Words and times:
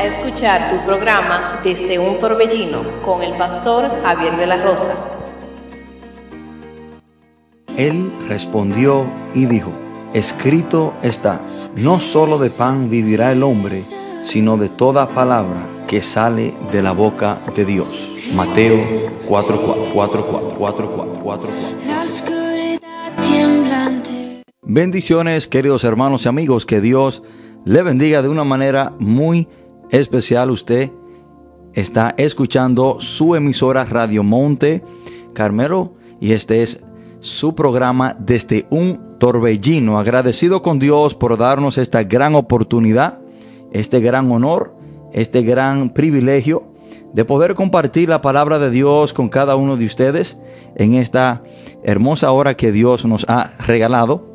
a 0.00 0.06
escuchar 0.06 0.70
tu 0.70 0.86
programa 0.86 1.60
Desde 1.62 1.98
un 1.98 2.18
Torbellino 2.18 3.02
con 3.04 3.22
el 3.22 3.36
pastor 3.36 3.90
Javier 4.02 4.34
de 4.38 4.46
la 4.46 4.56
Rosa. 4.64 4.94
Él 7.76 8.10
respondió 8.26 9.06
y 9.34 9.44
dijo, 9.44 9.74
escrito 10.14 10.94
está, 11.02 11.42
no 11.76 12.00
solo 12.00 12.38
de 12.38 12.48
pan 12.48 12.88
vivirá 12.88 13.30
el 13.30 13.42
hombre, 13.42 13.82
sino 14.22 14.56
de 14.56 14.70
toda 14.70 15.12
palabra 15.12 15.66
que 15.86 16.00
sale 16.00 16.54
de 16.72 16.80
la 16.80 16.92
boca 16.92 17.38
de 17.54 17.66
Dios. 17.66 18.32
Mateo 18.34 18.78
4, 19.28 19.60
4, 19.92 20.24
4, 20.56 20.90
4, 21.22 21.48
Bendiciones, 24.62 25.46
queridos 25.46 25.84
hermanos 25.84 26.24
y 26.24 26.28
amigos, 26.28 26.64
que 26.64 26.80
Dios 26.80 27.22
le 27.66 27.82
bendiga 27.82 28.22
de 28.22 28.30
una 28.30 28.44
manera 28.44 28.94
muy 28.98 29.46
especial. 29.90 30.50
Usted 30.50 30.90
está 31.72 32.14
escuchando 32.16 32.96
su 33.00 33.34
emisora 33.34 33.84
Radio 33.84 34.22
Monte 34.22 34.82
Carmelo 35.32 35.92
y 36.20 36.32
este 36.32 36.62
es 36.62 36.82
su 37.20 37.54
programa 37.54 38.16
desde 38.18 38.66
un 38.70 39.18
torbellino. 39.18 39.98
Agradecido 39.98 40.62
con 40.62 40.78
Dios 40.78 41.14
por 41.14 41.36
darnos 41.36 41.78
esta 41.78 42.02
gran 42.02 42.34
oportunidad, 42.34 43.18
este 43.72 44.00
gran 44.00 44.30
honor, 44.32 44.74
este 45.12 45.42
gran 45.42 45.90
privilegio 45.90 46.64
de 47.12 47.24
poder 47.24 47.54
compartir 47.54 48.08
la 48.08 48.20
palabra 48.20 48.58
de 48.58 48.70
Dios 48.70 49.12
con 49.12 49.28
cada 49.28 49.56
uno 49.56 49.76
de 49.76 49.84
ustedes 49.84 50.38
en 50.76 50.94
esta 50.94 51.42
hermosa 51.82 52.30
hora 52.32 52.56
que 52.56 52.72
Dios 52.72 53.04
nos 53.04 53.26
ha 53.28 53.50
regalado. 53.66 54.26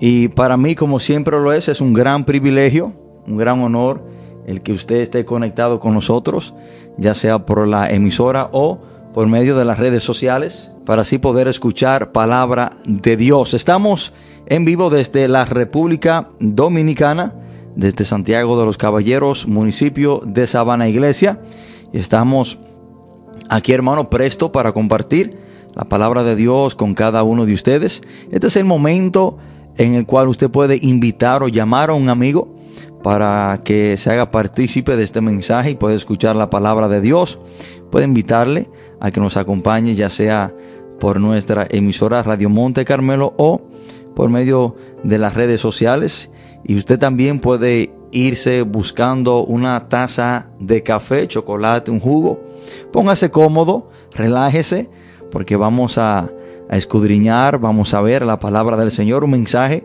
Y 0.00 0.28
para 0.28 0.56
mí, 0.56 0.74
como 0.74 0.98
siempre 0.98 1.38
lo 1.38 1.52
es, 1.52 1.68
es 1.68 1.80
un 1.80 1.92
gran 1.92 2.24
privilegio, 2.24 2.92
un 3.26 3.36
gran 3.36 3.60
honor 3.60 4.02
el 4.46 4.62
que 4.62 4.72
usted 4.72 4.96
esté 4.96 5.24
conectado 5.24 5.80
con 5.80 5.94
nosotros, 5.94 6.54
ya 6.98 7.14
sea 7.14 7.46
por 7.46 7.66
la 7.66 7.90
emisora 7.90 8.48
o 8.52 8.80
por 9.14 9.28
medio 9.28 9.56
de 9.56 9.64
las 9.64 9.78
redes 9.78 10.02
sociales, 10.02 10.72
para 10.84 11.02
así 11.02 11.18
poder 11.18 11.48
escuchar 11.48 12.12
palabra 12.12 12.72
de 12.84 13.16
Dios. 13.16 13.54
Estamos 13.54 14.12
en 14.46 14.64
vivo 14.64 14.90
desde 14.90 15.28
la 15.28 15.44
República 15.44 16.28
Dominicana, 16.40 17.34
desde 17.76 18.04
Santiago 18.04 18.58
de 18.58 18.64
los 18.64 18.76
Caballeros, 18.76 19.46
municipio 19.46 20.22
de 20.24 20.46
Sabana 20.46 20.88
Iglesia. 20.88 21.40
Y 21.92 21.98
estamos 21.98 22.58
aquí, 23.48 23.72
hermano, 23.72 24.10
presto 24.10 24.50
para 24.50 24.72
compartir 24.72 25.38
la 25.74 25.84
palabra 25.84 26.22
de 26.22 26.36
Dios 26.36 26.74
con 26.74 26.94
cada 26.94 27.22
uno 27.22 27.46
de 27.46 27.54
ustedes. 27.54 28.02
Este 28.30 28.48
es 28.48 28.56
el 28.56 28.64
momento 28.64 29.38
en 29.76 29.94
el 29.94 30.06
cual 30.06 30.28
usted 30.28 30.50
puede 30.50 30.78
invitar 30.82 31.42
o 31.42 31.48
llamar 31.48 31.90
a 31.90 31.94
un 31.94 32.08
amigo 32.08 32.61
para 33.02 33.60
que 33.64 33.96
se 33.96 34.10
haga 34.10 34.30
partícipe 34.30 34.96
de 34.96 35.04
este 35.04 35.20
mensaje 35.20 35.70
y 35.70 35.74
pueda 35.74 35.94
escuchar 35.94 36.36
la 36.36 36.50
palabra 36.50 36.88
de 36.88 37.00
Dios. 37.00 37.38
Puede 37.90 38.04
invitarle 38.04 38.70
a 39.00 39.10
que 39.10 39.20
nos 39.20 39.36
acompañe 39.36 39.94
ya 39.94 40.08
sea 40.10 40.54
por 41.00 41.20
nuestra 41.20 41.66
emisora 41.68 42.22
Radio 42.22 42.48
Monte 42.48 42.84
Carmelo 42.84 43.34
o 43.36 43.62
por 44.14 44.30
medio 44.30 44.76
de 45.02 45.18
las 45.18 45.34
redes 45.34 45.60
sociales. 45.60 46.30
Y 46.64 46.76
usted 46.76 46.98
también 46.98 47.40
puede 47.40 47.92
irse 48.12 48.62
buscando 48.62 49.44
una 49.44 49.88
taza 49.88 50.48
de 50.60 50.82
café, 50.82 51.26
chocolate, 51.26 51.90
un 51.90 51.98
jugo. 51.98 52.40
Póngase 52.92 53.30
cómodo, 53.30 53.90
relájese, 54.14 54.88
porque 55.30 55.56
vamos 55.56 55.98
a 55.98 56.30
a 56.72 56.78
escudriñar, 56.78 57.58
vamos 57.58 57.92
a 57.92 58.00
ver 58.00 58.24
la 58.24 58.38
palabra 58.38 58.78
del 58.78 58.90
Señor, 58.90 59.24
un 59.24 59.32
mensaje 59.32 59.84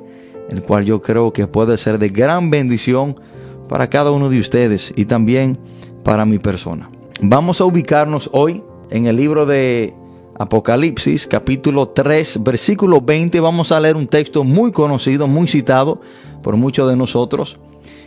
el 0.50 0.62
cual 0.64 0.86
yo 0.86 1.02
creo 1.02 1.34
que 1.34 1.48
puede 1.48 1.78
ser 1.78 2.00
de 2.00 2.10
gran 2.10 2.50
bendición 2.50 3.20
para 3.68 3.90
cada 3.90 4.12
uno 4.12 4.30
de 4.30 4.40
ustedes 4.40 4.94
y 4.96 5.06
también 5.06 5.58
para 6.04 6.26
mi 6.26 6.40
persona. 6.40 6.90
Vamos 7.22 7.62
a 7.62 7.66
ubicarnos 7.66 8.30
hoy 8.34 8.64
en 8.90 9.08
el 9.08 9.18
libro 9.18 9.46
de 9.46 9.94
Apocalipsis, 10.40 11.28
capítulo 11.28 11.90
3, 11.90 12.44
versículo 12.44 13.02
20. 13.02 13.40
Vamos 13.40 13.72
a 13.72 13.80
leer 13.80 13.96
un 13.96 14.08
texto 14.08 14.44
muy 14.44 14.72
conocido, 14.72 15.28
muy 15.28 15.48
citado 15.48 16.02
por 16.44 16.56
muchos 16.56 16.90
de 16.90 16.96
nosotros, 16.96 17.60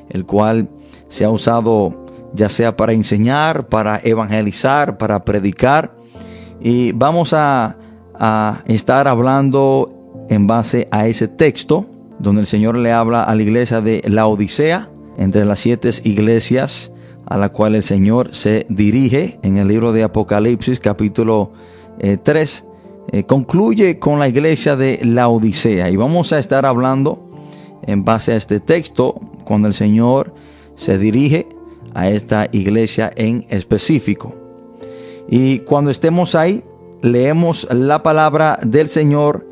el 0.09 0.25
cual 0.25 0.69
se 1.09 1.25
ha 1.25 1.31
usado 1.31 2.07
ya 2.33 2.49
sea 2.49 2.77
para 2.77 2.93
enseñar, 2.93 3.69
para 3.69 4.01
evangelizar, 4.03 4.97
para 4.97 5.25
predicar. 5.25 5.97
Y 6.61 6.93
vamos 6.93 7.33
a 7.33 7.77
a 8.21 8.61
estar 8.67 9.09
hablando 9.09 9.91
en 10.28 10.47
base 10.47 10.87
a 10.91 11.07
ese 11.09 11.27
texto 11.27 11.87
donde 12.21 12.43
el 12.43 12.47
Señor 12.47 12.77
le 12.77 12.93
habla 12.93 13.23
a 13.23 13.35
la 13.35 13.43
iglesia 13.43 13.81
de 13.81 14.03
la 14.07 14.27
Odisea, 14.27 14.91
entre 15.17 15.45
las 15.45 15.59
siete 15.59 15.91
iglesias 16.05 16.93
a 17.27 17.39
la 17.39 17.51
cual 17.51 17.75
el 17.75 17.83
Señor 17.83 18.35
se 18.35 18.67
dirige 18.69 19.39
en 19.43 19.57
el 19.57 19.69
libro 19.69 19.93
de 19.93 20.03
Apocalipsis 20.03 20.81
capítulo 20.81 21.53
3. 22.23 22.65
Eh, 23.13 23.19
eh, 23.19 23.25
concluye 23.25 23.99
con 23.99 24.19
la 24.19 24.29
iglesia 24.29 24.77
de 24.77 25.01
la 25.05 25.29
Odisea 25.29 25.91
y 25.91 25.97
vamos 25.97 26.33
a 26.33 26.39
estar 26.39 26.67
hablando 26.67 27.29
en 27.87 28.05
base 28.05 28.33
a 28.33 28.37
este 28.37 28.61
texto 28.61 29.21
cuando 29.45 29.69
el 29.69 29.75
Señor 29.75 30.35
se 30.75 30.99
dirige 30.99 31.49
a 31.95 32.09
esta 32.09 32.49
iglesia 32.53 33.13
en 33.17 33.47
específico. 33.49 34.35
Y 35.29 35.61
cuando 35.61 35.91
estemos 35.91 36.35
ahí, 36.35 36.65
leemos 37.03 37.69
la 37.73 38.03
palabra 38.03 38.59
del 38.63 38.89
Señor 38.89 39.47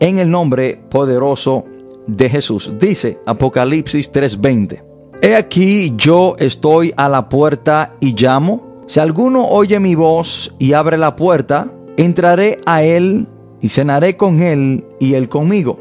en 0.00 0.18
el 0.18 0.30
nombre 0.30 0.78
poderoso 0.90 1.64
de 2.06 2.30
Jesús. 2.30 2.72
Dice 2.78 3.18
Apocalipsis 3.26 4.10
3:20. 4.12 4.82
He 5.22 5.34
aquí 5.34 5.94
yo 5.96 6.36
estoy 6.38 6.92
a 6.96 7.08
la 7.08 7.28
puerta 7.28 7.94
y 8.00 8.14
llamo. 8.14 8.84
Si 8.86 9.00
alguno 9.00 9.46
oye 9.48 9.80
mi 9.80 9.94
voz 9.94 10.54
y 10.58 10.74
abre 10.74 10.98
la 10.98 11.16
puerta, 11.16 11.72
entraré 11.96 12.60
a 12.66 12.82
él 12.82 13.26
y 13.60 13.68
cenaré 13.68 14.16
con 14.16 14.42
él 14.42 14.84
y 15.00 15.14
él 15.14 15.28
conmigo. 15.28 15.80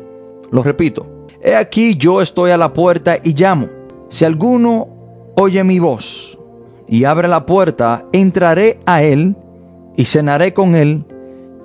Lo 0.52 0.64
repito. 0.64 1.06
He 1.42 1.56
aquí 1.56 1.96
yo 1.96 2.22
estoy 2.22 2.52
a 2.52 2.58
la 2.58 2.74
puerta 2.74 3.18
y 3.24 3.34
llamo. 3.34 3.68
Si 4.10 4.26
alguno 4.26 4.88
oye 5.36 5.64
mi 5.64 5.80
voz 5.80 6.40
y 6.88 7.04
abre 7.04 7.28
la 7.28 7.46
puerta, 7.46 8.06
entraré 8.14 8.80
a 8.86 9.04
él 9.04 9.36
y 9.96 10.06
cenaré 10.06 10.54
con 10.54 10.76
él 10.76 11.06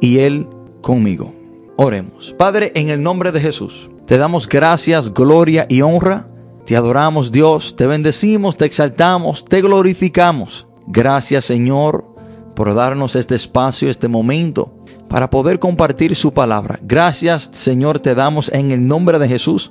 y 0.01 0.19
él 0.19 0.47
conmigo. 0.83 1.33
Oremos. 1.77 2.35
Padre, 2.37 2.73
en 2.75 2.91
el 2.91 3.03
nombre 3.03 3.33
de 3.33 3.41
Jesús, 3.41 3.91
te 4.11 4.19
damos 4.19 4.49
gracias, 4.49 5.15
gloria 5.15 5.67
y 5.69 5.83
honra. 5.83 6.27
Te 6.67 6.77
adoramos 6.77 7.31
Dios, 7.31 7.77
te 7.77 7.87
bendecimos, 7.87 8.57
te 8.57 8.65
exaltamos, 8.65 9.45
te 9.45 9.63
glorificamos. 9.63 10.67
Gracias 10.89 11.45
Señor 11.45 12.13
por 12.57 12.75
darnos 12.75 13.15
este 13.15 13.37
espacio, 13.37 13.89
este 13.89 14.09
momento 14.09 14.75
para 15.09 15.31
poder 15.31 15.61
compartir 15.61 16.17
su 16.17 16.35
palabra. 16.35 16.81
Gracias 16.83 17.51
Señor 17.53 18.01
te 18.01 18.17
damos 18.17 18.53
en 18.53 18.73
el 18.73 18.85
nombre 18.85 19.21
de 19.21 19.29
Jesús 19.29 19.71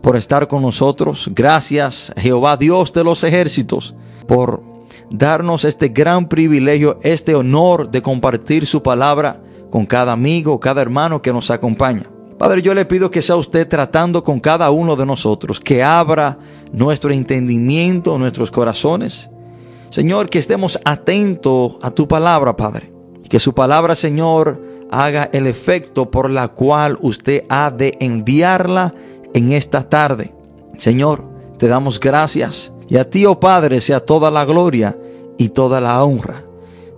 por 0.00 0.16
estar 0.16 0.48
con 0.48 0.62
nosotros. 0.62 1.30
Gracias 1.32 2.12
Jehová 2.16 2.56
Dios 2.56 2.92
de 2.92 3.04
los 3.04 3.22
ejércitos 3.22 3.94
por 4.26 4.64
darnos 5.12 5.64
este 5.64 5.90
gran 5.90 6.28
privilegio, 6.28 6.98
este 7.04 7.36
honor 7.36 7.88
de 7.88 8.02
compartir 8.02 8.66
su 8.66 8.82
palabra 8.82 9.40
con 9.70 9.86
cada 9.86 10.10
amigo, 10.10 10.58
cada 10.58 10.82
hermano 10.82 11.22
que 11.22 11.32
nos 11.32 11.52
acompaña. 11.52 12.10
Padre, 12.38 12.62
yo 12.62 12.74
le 12.74 12.84
pido 12.84 13.10
que 13.10 13.22
sea 13.22 13.36
usted 13.36 13.68
tratando 13.68 14.24
con 14.24 14.40
cada 14.40 14.70
uno 14.70 14.96
de 14.96 15.06
nosotros, 15.06 15.60
que 15.60 15.82
abra 15.82 16.38
nuestro 16.72 17.12
entendimiento, 17.12 18.18
nuestros 18.18 18.50
corazones. 18.50 19.30
Señor, 19.90 20.28
que 20.28 20.40
estemos 20.40 20.80
atentos 20.84 21.76
a 21.80 21.92
tu 21.92 22.08
palabra, 22.08 22.56
Padre. 22.56 22.92
Que 23.28 23.38
su 23.38 23.54
palabra, 23.54 23.94
Señor, 23.94 24.60
haga 24.90 25.30
el 25.32 25.46
efecto 25.46 26.10
por 26.10 26.28
la 26.28 26.48
cual 26.48 26.98
usted 27.00 27.44
ha 27.48 27.70
de 27.70 27.96
enviarla 28.00 28.94
en 29.32 29.52
esta 29.52 29.88
tarde. 29.88 30.34
Señor, 30.76 31.24
te 31.58 31.68
damos 31.68 32.00
gracias 32.00 32.72
y 32.88 32.96
a 32.96 33.08
ti, 33.08 33.26
oh 33.26 33.38
Padre, 33.38 33.80
sea 33.80 34.00
toda 34.00 34.30
la 34.30 34.44
gloria 34.44 34.98
y 35.38 35.50
toda 35.50 35.80
la 35.80 36.02
honra. 36.02 36.44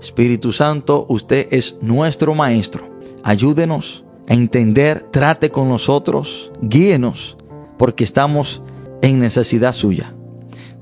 Espíritu 0.01 0.53
Santo, 0.53 1.05
usted 1.09 1.49
es 1.51 1.77
nuestro 1.83 2.35
Maestro. 2.35 2.89
Ayúdenos 3.23 4.06
a 4.29 4.35
entender, 4.35 5.07
trate 5.11 5.51
con 5.51 5.69
nosotros, 5.69 6.51
guíenos, 6.61 7.37
porque 7.79 8.05
estamos 8.05 8.63
en 9.03 9.21
necesidad 9.21 9.73
suya. 9.73 10.15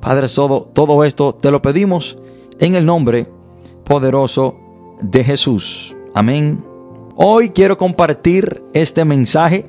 Padre, 0.00 0.28
todo, 0.28 0.62
todo 0.72 1.04
esto 1.04 1.34
te 1.34 1.50
lo 1.50 1.62
pedimos 1.62 2.18
en 2.58 2.74
el 2.74 2.84
nombre 2.84 3.26
poderoso 3.84 4.56
de 5.00 5.24
Jesús. 5.24 5.96
Amén. 6.14 6.64
Hoy 7.16 7.50
quiero 7.50 7.76
compartir 7.76 8.62
este 8.72 9.04
mensaje 9.04 9.66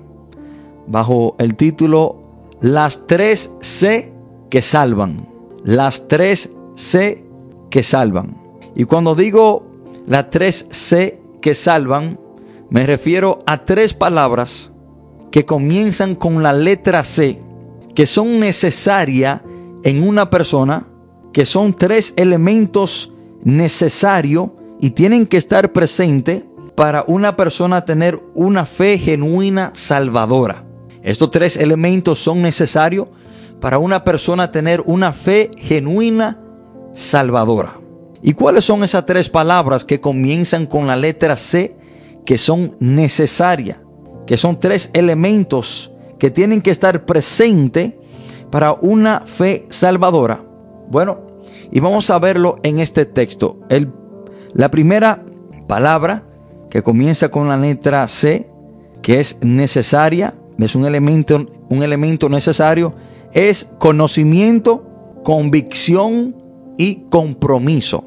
bajo 0.88 1.36
el 1.40 1.56
título 1.56 2.24
Las 2.62 3.08
tres 3.08 3.52
C 3.62 4.14
que 4.50 4.62
salvan. 4.62 5.28
Las 5.64 6.08
tres 6.08 6.52
C 6.76 7.26
que 7.70 7.84
salvan. 7.84 8.38
Y 8.76 8.86
cuando 8.86 9.16
digo 9.16 9.66
las 10.08 10.30
tres 10.30 10.68
C 10.70 11.22
que 11.42 11.56
salvan, 11.56 12.20
me 12.70 12.86
refiero 12.86 13.40
a 13.46 13.66
tres 13.66 13.94
palabras 13.94 14.72
que 15.32 15.46
comienzan 15.46 16.16
con 16.16 16.44
la 16.44 16.54
letra 16.54 17.04
C, 17.04 17.42
que 17.94 18.06
son 18.06 18.40
necesarias 18.40 19.42
en 19.84 20.08
una 20.08 20.30
persona 20.30 20.88
que 21.34 21.46
son 21.46 21.74
tres 21.74 22.14
elementos 22.16 23.14
necesarios 23.44 24.50
y 24.80 24.92
tienen 24.92 25.28
que 25.28 25.38
estar 25.38 25.72
presentes 25.72 26.44
para 26.76 27.04
una 27.08 27.36
persona 27.36 27.86
tener 27.86 28.22
una 28.34 28.66
fe 28.66 28.98
genuina 28.98 29.72
salvadora. 29.74 30.66
Estos 31.04 31.32
tres 31.32 31.58
elementos 31.58 32.20
son 32.20 32.42
necesarios 32.42 33.08
para 33.62 33.78
una 33.78 34.04
persona 34.04 34.52
tener 34.52 34.82
una 34.86 35.14
fe 35.14 35.52
genuina 35.58 36.40
salvadora. 36.94 37.80
¿Y 38.22 38.34
cuáles 38.34 38.66
son 38.66 38.84
esas 38.84 39.06
tres 39.06 39.30
palabras 39.30 39.86
que 39.86 40.02
comienzan 40.02 40.66
con 40.66 40.88
la 40.88 40.96
letra 40.96 41.38
C 41.38 41.78
que 42.26 42.38
son 42.38 42.76
necesarias? 42.80 43.78
Que 44.26 44.38
son 44.38 44.60
tres 44.60 44.90
elementos 44.94 45.92
que 46.18 46.32
tienen 46.32 46.62
que 46.62 46.72
estar 46.72 47.06
presentes 47.06 47.94
para 48.50 48.74
una 48.74 49.22
fe 49.22 49.66
salvadora. 49.70 50.44
Bueno, 50.90 51.20
y 51.72 51.80
vamos 51.80 52.10
a 52.10 52.20
verlo 52.20 52.60
en 52.64 52.80
este 52.80 53.06
texto. 53.06 53.60
El, 53.70 53.92
la 54.54 54.72
primera 54.72 55.24
palabra 55.68 56.24
que 56.70 56.84
comienza 56.84 57.30
con 57.30 57.48
la 57.48 57.58
letra 57.58 58.08
C, 58.08 58.50
que 59.02 59.20
es 59.20 59.38
necesaria, 59.42 60.36
es 60.58 60.76
un 60.76 60.86
elemento, 60.86 61.46
un 61.70 61.84
elemento 61.84 62.30
necesario, 62.30 62.96
es 63.34 63.70
conocimiento, 63.78 65.20
convicción 65.24 66.36
y 66.78 67.08
compromiso. 67.10 68.04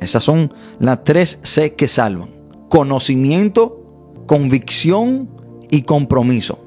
Esas 0.00 0.24
son 0.24 0.52
las 0.78 1.04
tres 1.04 1.38
C 1.42 1.74
que 1.74 1.86
salvan. 1.86 2.30
Conocimiento, 2.72 3.82
convicción 4.24 5.28
y 5.68 5.82
compromiso. 5.82 6.58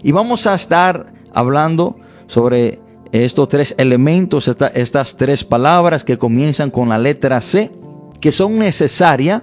Y 0.00 0.12
vamos 0.12 0.46
a 0.46 0.54
estar 0.54 1.12
hablando 1.34 1.96
sobre 2.28 2.78
estos 3.10 3.48
tres 3.48 3.74
elementos, 3.76 4.46
estas 4.46 5.16
tres 5.16 5.42
palabras 5.42 6.04
que 6.04 6.18
comienzan 6.18 6.70
con 6.70 6.88
la 6.88 6.98
letra 6.98 7.40
C, 7.40 7.72
que 8.20 8.30
son 8.30 8.60
necesarias 8.60 9.42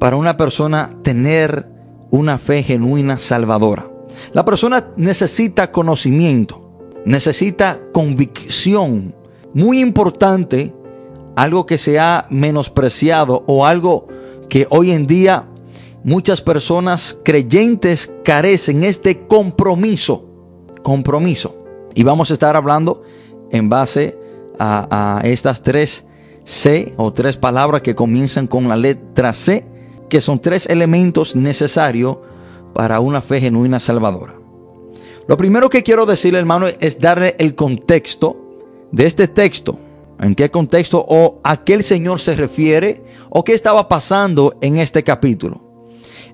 para 0.00 0.16
una 0.16 0.36
persona 0.36 0.90
tener 1.04 1.68
una 2.10 2.38
fe 2.38 2.64
genuina 2.64 3.20
salvadora. 3.20 3.88
La 4.32 4.44
persona 4.44 4.88
necesita 4.96 5.70
conocimiento, 5.70 6.80
necesita 7.04 7.78
convicción. 7.92 9.14
Muy 9.54 9.78
importante 9.78 10.74
algo 11.36 11.64
que 11.64 11.78
se 11.78 12.00
ha 12.00 12.26
menospreciado 12.28 13.44
o 13.46 13.64
algo 13.64 14.08
que 14.54 14.68
hoy 14.70 14.92
en 14.92 15.08
día 15.08 15.48
muchas 16.04 16.40
personas 16.40 17.18
creyentes 17.24 18.14
carecen 18.22 18.84
es 18.84 19.02
de 19.02 19.26
compromiso. 19.26 20.26
Compromiso. 20.84 21.56
Y 21.92 22.04
vamos 22.04 22.30
a 22.30 22.34
estar 22.34 22.54
hablando 22.54 23.02
en 23.50 23.68
base 23.68 24.16
a, 24.56 25.18
a 25.18 25.26
estas 25.26 25.60
tres 25.64 26.04
C 26.44 26.94
o 26.98 27.12
tres 27.12 27.36
palabras 27.36 27.82
que 27.82 27.96
comienzan 27.96 28.46
con 28.46 28.68
la 28.68 28.76
letra 28.76 29.32
C, 29.32 29.66
que 30.08 30.20
son 30.20 30.38
tres 30.38 30.66
elementos 30.66 31.34
necesarios 31.34 32.18
para 32.74 33.00
una 33.00 33.20
fe 33.20 33.40
genuina 33.40 33.80
salvadora. 33.80 34.34
Lo 35.26 35.36
primero 35.36 35.68
que 35.68 35.82
quiero 35.82 36.06
decirle, 36.06 36.38
hermano, 36.38 36.68
es 36.68 37.00
darle 37.00 37.34
el 37.40 37.56
contexto 37.56 38.36
de 38.92 39.06
este 39.06 39.26
texto 39.26 39.80
en 40.20 40.34
qué 40.34 40.50
contexto 40.50 41.04
o 41.08 41.40
a 41.44 41.64
qué 41.64 41.74
el 41.74 41.82
Señor 41.82 42.20
se 42.20 42.34
refiere 42.34 43.02
o 43.30 43.44
qué 43.44 43.54
estaba 43.54 43.88
pasando 43.88 44.56
en 44.60 44.78
este 44.78 45.02
capítulo. 45.02 45.62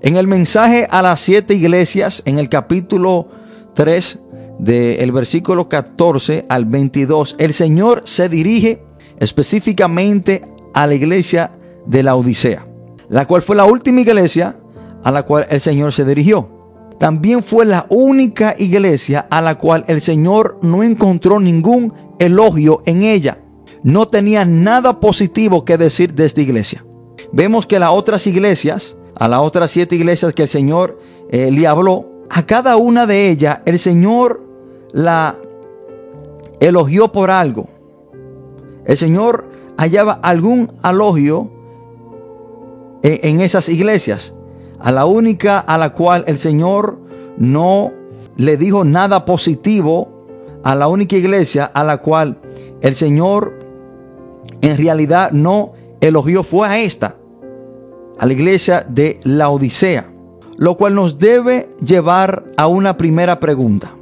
En 0.03 0.17
el 0.17 0.27
mensaje 0.27 0.87
a 0.91 1.03
las 1.03 1.21
siete 1.21 1.55
iglesias, 1.55 2.23
en 2.25 2.38
el 2.38 2.49
capítulo 2.49 3.29
3, 3.75 4.19
del 4.59 5.12
versículo 5.12 5.69
14 5.69 6.44
al 6.49 6.67
22, 6.67 7.37
el 7.38 7.55
Señor 7.55 8.03
se 8.05 8.29
dirige 8.29 8.82
específicamente 9.19 10.43
a 10.75 10.87
la 10.87 10.94
iglesia 10.94 11.53
de 11.87 12.03
la 12.03 12.15
Odisea, 12.15 12.67
la 13.09 13.26
cual 13.26 13.43
fue 13.43 13.56
la 13.56 13.65
última 13.65 14.03
iglesia 14.03 14.56
a 15.03 15.11
la 15.11 15.23
cual 15.23 15.47
el 15.49 15.61
Señor 15.61 15.93
se 15.93 16.05
dirigió. 16.05 16.49
También 16.99 17.43
fue 17.43 17.65
la 17.65 17.87
única 17.88 18.55
iglesia 18.59 19.26
a 19.31 19.41
la 19.41 19.56
cual 19.56 19.85
el 19.88 20.03
Señor 20.03 20.59
no 20.62 20.83
encontró 20.83 21.41
ningún 21.41 21.94
elogio 22.19 22.83
en 22.85 23.03
ella 23.03 23.38
no 23.82 24.09
tenía 24.09 24.44
nada 24.44 25.00
positivo 25.00 25.65
que 25.65 25.79
decir 25.79 26.15
de 26.15 26.27
esta 26.27 26.41
iglesia. 26.41 26.85
Vemos 27.32 27.67
que 27.67 27.79
las 27.79 27.91
otras 27.91 28.27
iglesias, 28.27 28.97
a 29.15 29.29
las 29.29 29.41
otras 29.41 29.71
siete 29.71 29.97
iglesias 29.97 30.32
que 30.35 30.43
el 30.43 30.49
Señor 30.49 30.99
eh, 31.31 31.50
le 31.50 31.67
habló, 31.67 32.06
a 32.29 32.47
cada 32.47 32.77
una 32.77 33.06
de 33.06 33.31
ellas 33.31 33.61
el 33.67 33.79
Señor 33.79 34.43
la 34.93 35.37
elogió 36.61 37.11
por 37.12 37.31
algo. 37.31 37.69
El 38.85 38.97
Señor 38.97 39.50
hallaba 39.77 40.12
algún 40.23 40.71
elogio 40.85 41.50
en, 43.03 43.21
en 43.23 43.41
esas 43.41 43.69
iglesias. 43.69 44.35
A 44.79 44.93
la 44.93 45.05
única 45.05 45.59
a 45.59 45.76
la 45.76 45.93
cual 45.93 46.25
el 46.26 46.38
Señor 46.38 46.99
no 47.37 47.93
le 48.37 48.56
dijo 48.56 48.85
nada 48.85 49.25
positivo, 49.25 50.21
a 50.62 50.75
la 50.75 50.88
única 50.88 51.17
iglesia 51.17 51.65
a 51.65 51.85
la 51.85 51.99
cual 51.99 52.38
el 52.81 52.94
Señor 52.94 53.70
en 54.62 54.77
realidad 54.77 55.33
no 55.33 55.73
elogió 56.01 56.43
fue 56.43 56.69
a 56.69 56.79
esta, 56.79 57.17
a 58.19 58.27
la 58.27 58.33
iglesia 58.33 58.85
de 58.89 59.19
la 59.25 59.51
Odisea, 59.51 60.12
lo 60.57 60.77
cual 60.77 60.95
nos 60.95 61.19
debe 61.19 61.71
llevar 61.85 62.45
a 62.57 62.67
una 62.67 62.97
primera 62.97 63.41
pregunta. 63.41 63.95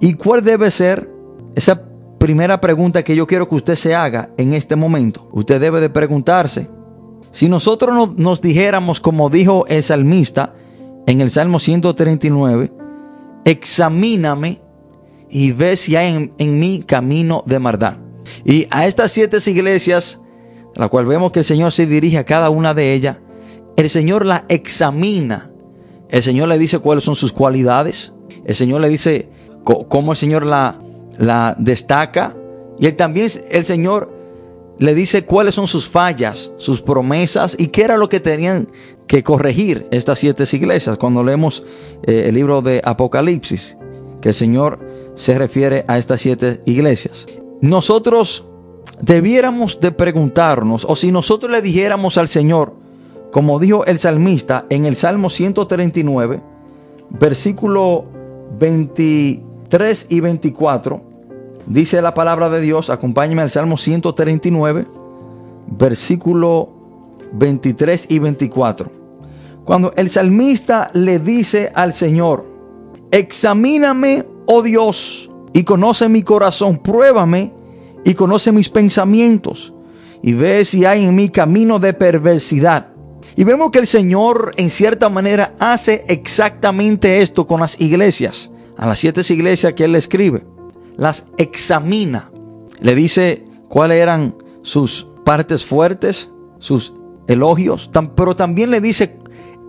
¿Y 0.00 0.14
cuál 0.14 0.42
debe 0.42 0.70
ser 0.70 1.08
esa 1.54 1.82
primera 2.18 2.60
pregunta 2.60 3.02
que 3.02 3.16
yo 3.16 3.26
quiero 3.26 3.48
que 3.48 3.54
usted 3.54 3.76
se 3.76 3.94
haga 3.94 4.30
en 4.36 4.52
este 4.52 4.76
momento? 4.76 5.28
Usted 5.32 5.60
debe 5.60 5.80
de 5.80 5.90
preguntarse, 5.90 6.68
si 7.30 7.48
nosotros 7.48 8.16
nos 8.18 8.40
dijéramos 8.40 9.00
como 9.00 9.30
dijo 9.30 9.66
el 9.68 9.82
salmista 9.82 10.54
en 11.06 11.20
el 11.20 11.30
Salmo 11.30 11.58
139, 11.58 12.72
examíname 13.44 14.60
y 15.30 15.52
ve 15.52 15.76
si 15.76 15.96
hay 15.96 16.14
en, 16.14 16.32
en 16.36 16.60
mí 16.60 16.82
camino 16.86 17.42
de 17.46 17.58
maldad. 17.58 18.01
Y 18.44 18.66
a 18.70 18.86
estas 18.86 19.12
siete 19.12 19.38
iglesias, 19.46 20.20
la 20.74 20.88
cual 20.88 21.06
vemos 21.06 21.32
que 21.32 21.40
el 21.40 21.44
Señor 21.44 21.72
se 21.72 21.86
dirige 21.86 22.18
a 22.18 22.24
cada 22.24 22.50
una 22.50 22.74
de 22.74 22.94
ellas, 22.94 23.18
el 23.76 23.88
Señor 23.90 24.26
la 24.26 24.44
examina. 24.48 25.50
El 26.08 26.22
Señor 26.22 26.48
le 26.48 26.58
dice 26.58 26.78
cuáles 26.78 27.04
son 27.04 27.16
sus 27.16 27.32
cualidades. 27.32 28.12
El 28.44 28.54
Señor 28.54 28.80
le 28.80 28.88
dice 28.88 29.28
cómo 29.64 30.12
el 30.12 30.18
Señor 30.18 30.44
la, 30.44 30.78
la 31.18 31.56
destaca. 31.58 32.36
Y 32.78 32.86
él 32.86 32.96
también 32.96 33.30
el 33.50 33.64
Señor 33.64 34.12
le 34.78 34.94
dice 34.94 35.24
cuáles 35.24 35.54
son 35.54 35.68
sus 35.68 35.88
fallas, 35.88 36.50
sus 36.58 36.82
promesas 36.82 37.56
y 37.58 37.68
qué 37.68 37.82
era 37.84 37.96
lo 37.96 38.08
que 38.08 38.20
tenían 38.20 38.66
que 39.06 39.22
corregir 39.22 39.86
estas 39.90 40.18
siete 40.18 40.44
iglesias. 40.52 40.96
Cuando 40.98 41.24
leemos 41.24 41.64
eh, 42.02 42.24
el 42.28 42.34
libro 42.34 42.62
de 42.62 42.82
Apocalipsis, 42.84 43.76
que 44.20 44.30
el 44.30 44.34
Señor 44.34 44.78
se 45.14 45.38
refiere 45.38 45.84
a 45.88 45.98
estas 45.98 46.20
siete 46.20 46.62
iglesias 46.66 47.26
nosotros 47.62 48.44
debiéramos 49.00 49.80
de 49.80 49.92
preguntarnos, 49.92 50.84
o 50.84 50.96
si 50.96 51.12
nosotros 51.12 51.50
le 51.50 51.62
dijéramos 51.62 52.18
al 52.18 52.26
Señor, 52.26 52.74
como 53.30 53.60
dijo 53.60 53.86
el 53.86 53.98
salmista 53.98 54.66
en 54.68 54.84
el 54.84 54.96
Salmo 54.96 55.30
139, 55.30 56.42
versículo 57.08 58.04
23 58.58 60.06
y 60.10 60.20
24, 60.20 61.00
dice 61.66 62.02
la 62.02 62.14
palabra 62.14 62.50
de 62.50 62.60
Dios, 62.60 62.90
acompáñeme 62.90 63.42
al 63.42 63.50
Salmo 63.50 63.76
139, 63.76 64.86
versículo 65.68 66.68
23 67.32 68.06
y 68.10 68.18
24. 68.18 68.90
Cuando 69.64 69.92
el 69.96 70.10
salmista 70.10 70.90
le 70.94 71.20
dice 71.20 71.70
al 71.74 71.92
Señor, 71.92 72.44
examíname, 73.12 74.26
oh 74.46 74.62
Dios, 74.62 75.30
y 75.52 75.64
conoce 75.64 76.08
mi 76.08 76.22
corazón, 76.22 76.78
pruébame 76.78 77.52
y 78.04 78.14
conoce 78.14 78.52
mis 78.52 78.68
pensamientos 78.68 79.72
y 80.22 80.32
ve 80.32 80.64
si 80.64 80.84
hay 80.84 81.04
en 81.04 81.14
mí 81.14 81.28
camino 81.28 81.78
de 81.78 81.92
perversidad. 81.92 82.88
Y 83.36 83.44
vemos 83.44 83.70
que 83.70 83.78
el 83.78 83.86
Señor 83.86 84.52
en 84.56 84.70
cierta 84.70 85.08
manera 85.08 85.54
hace 85.58 86.04
exactamente 86.08 87.22
esto 87.22 87.46
con 87.46 87.60
las 87.60 87.80
iglesias, 87.80 88.50
a 88.76 88.86
las 88.86 88.98
siete 88.98 89.20
iglesias 89.32 89.74
que 89.74 89.84
Él 89.84 89.94
escribe. 89.94 90.44
Las 90.96 91.26
examina, 91.38 92.30
le 92.80 92.94
dice 92.94 93.44
cuáles 93.68 93.98
eran 93.98 94.36
sus 94.62 95.08
partes 95.24 95.64
fuertes, 95.64 96.30
sus 96.58 96.94
elogios, 97.26 97.90
pero 98.14 98.36
también 98.36 98.70
le 98.70 98.80
dice 98.80 99.18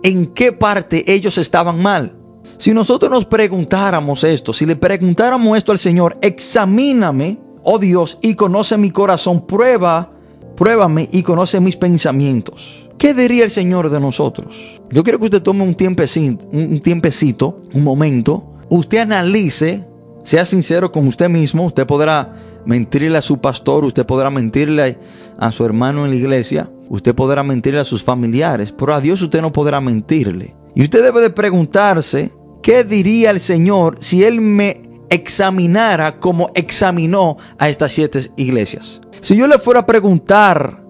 en 0.02 0.26
qué 0.26 0.52
parte 0.52 1.12
ellos 1.12 1.38
estaban 1.38 1.80
mal. 1.80 2.16
Si 2.58 2.72
nosotros 2.72 3.10
nos 3.10 3.24
preguntáramos 3.24 4.24
esto, 4.24 4.52
si 4.52 4.66
le 4.66 4.76
preguntáramos 4.76 5.56
esto 5.56 5.72
al 5.72 5.78
Señor, 5.78 6.18
examíname, 6.22 7.38
oh 7.62 7.78
Dios, 7.78 8.18
y 8.22 8.34
conoce 8.34 8.76
mi 8.76 8.90
corazón, 8.90 9.46
prueba, 9.46 10.12
pruébame 10.56 11.08
y 11.12 11.22
conoce 11.22 11.60
mis 11.60 11.76
pensamientos. 11.76 12.88
¿Qué 12.98 13.12
diría 13.12 13.44
el 13.44 13.50
Señor 13.50 13.90
de 13.90 14.00
nosotros? 14.00 14.80
Yo 14.90 15.02
quiero 15.02 15.18
que 15.18 15.26
usted 15.26 15.42
tome 15.42 15.62
un 15.64 15.74
tiempecito, 15.74 16.46
un 16.52 16.80
tiempecito, 16.80 17.60
un 17.74 17.84
momento, 17.84 18.44
usted 18.68 18.98
analice 18.98 19.84
Sea 20.24 20.46
sincero 20.46 20.90
con 20.90 21.06
usted 21.06 21.28
mismo. 21.28 21.66
Usted 21.66 21.86
podrá 21.86 22.34
mentirle 22.64 23.18
a 23.18 23.22
su 23.22 23.38
pastor, 23.38 23.84
usted 23.84 24.06
podrá 24.06 24.30
mentirle 24.30 24.98
a 25.38 25.52
su 25.52 25.64
hermano 25.66 26.04
en 26.04 26.10
la 26.10 26.16
iglesia, 26.16 26.70
usted 26.88 27.14
podrá 27.14 27.42
mentirle 27.42 27.80
a 27.80 27.84
sus 27.84 28.02
familiares, 28.02 28.72
pero 28.72 28.94
a 28.94 29.00
Dios 29.00 29.20
usted 29.20 29.42
no 29.42 29.52
podrá 29.52 29.82
mentirle. 29.82 30.56
Y 30.74 30.82
usted 30.82 31.02
debe 31.02 31.20
de 31.20 31.30
preguntarse, 31.30 32.32
¿qué 32.64 32.82
diría 32.82 33.30
el 33.30 33.40
Señor 33.40 33.98
si 34.00 34.24
Él 34.24 34.40
me 34.40 34.80
examinara 35.10 36.18
como 36.18 36.50
examinó 36.54 37.36
a 37.58 37.68
estas 37.68 37.92
siete 37.92 38.30
iglesias? 38.36 39.02
Si 39.20 39.36
yo 39.36 39.46
le 39.46 39.58
fuera 39.58 39.80
a 39.80 39.86
preguntar, 39.86 40.82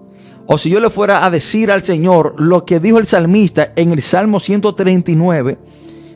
o 0.47 0.57
si 0.57 0.69
yo 0.69 0.79
le 0.79 0.89
fuera 0.89 1.25
a 1.25 1.29
decir 1.29 1.69
al 1.69 1.83
Señor 1.83 2.39
lo 2.39 2.63
que 2.65 2.79
dijo 2.79 2.97
el 2.97 3.05
salmista 3.05 3.73
en 3.75 3.91
el 3.91 4.01
Salmo 4.01 4.39
139, 4.39 5.57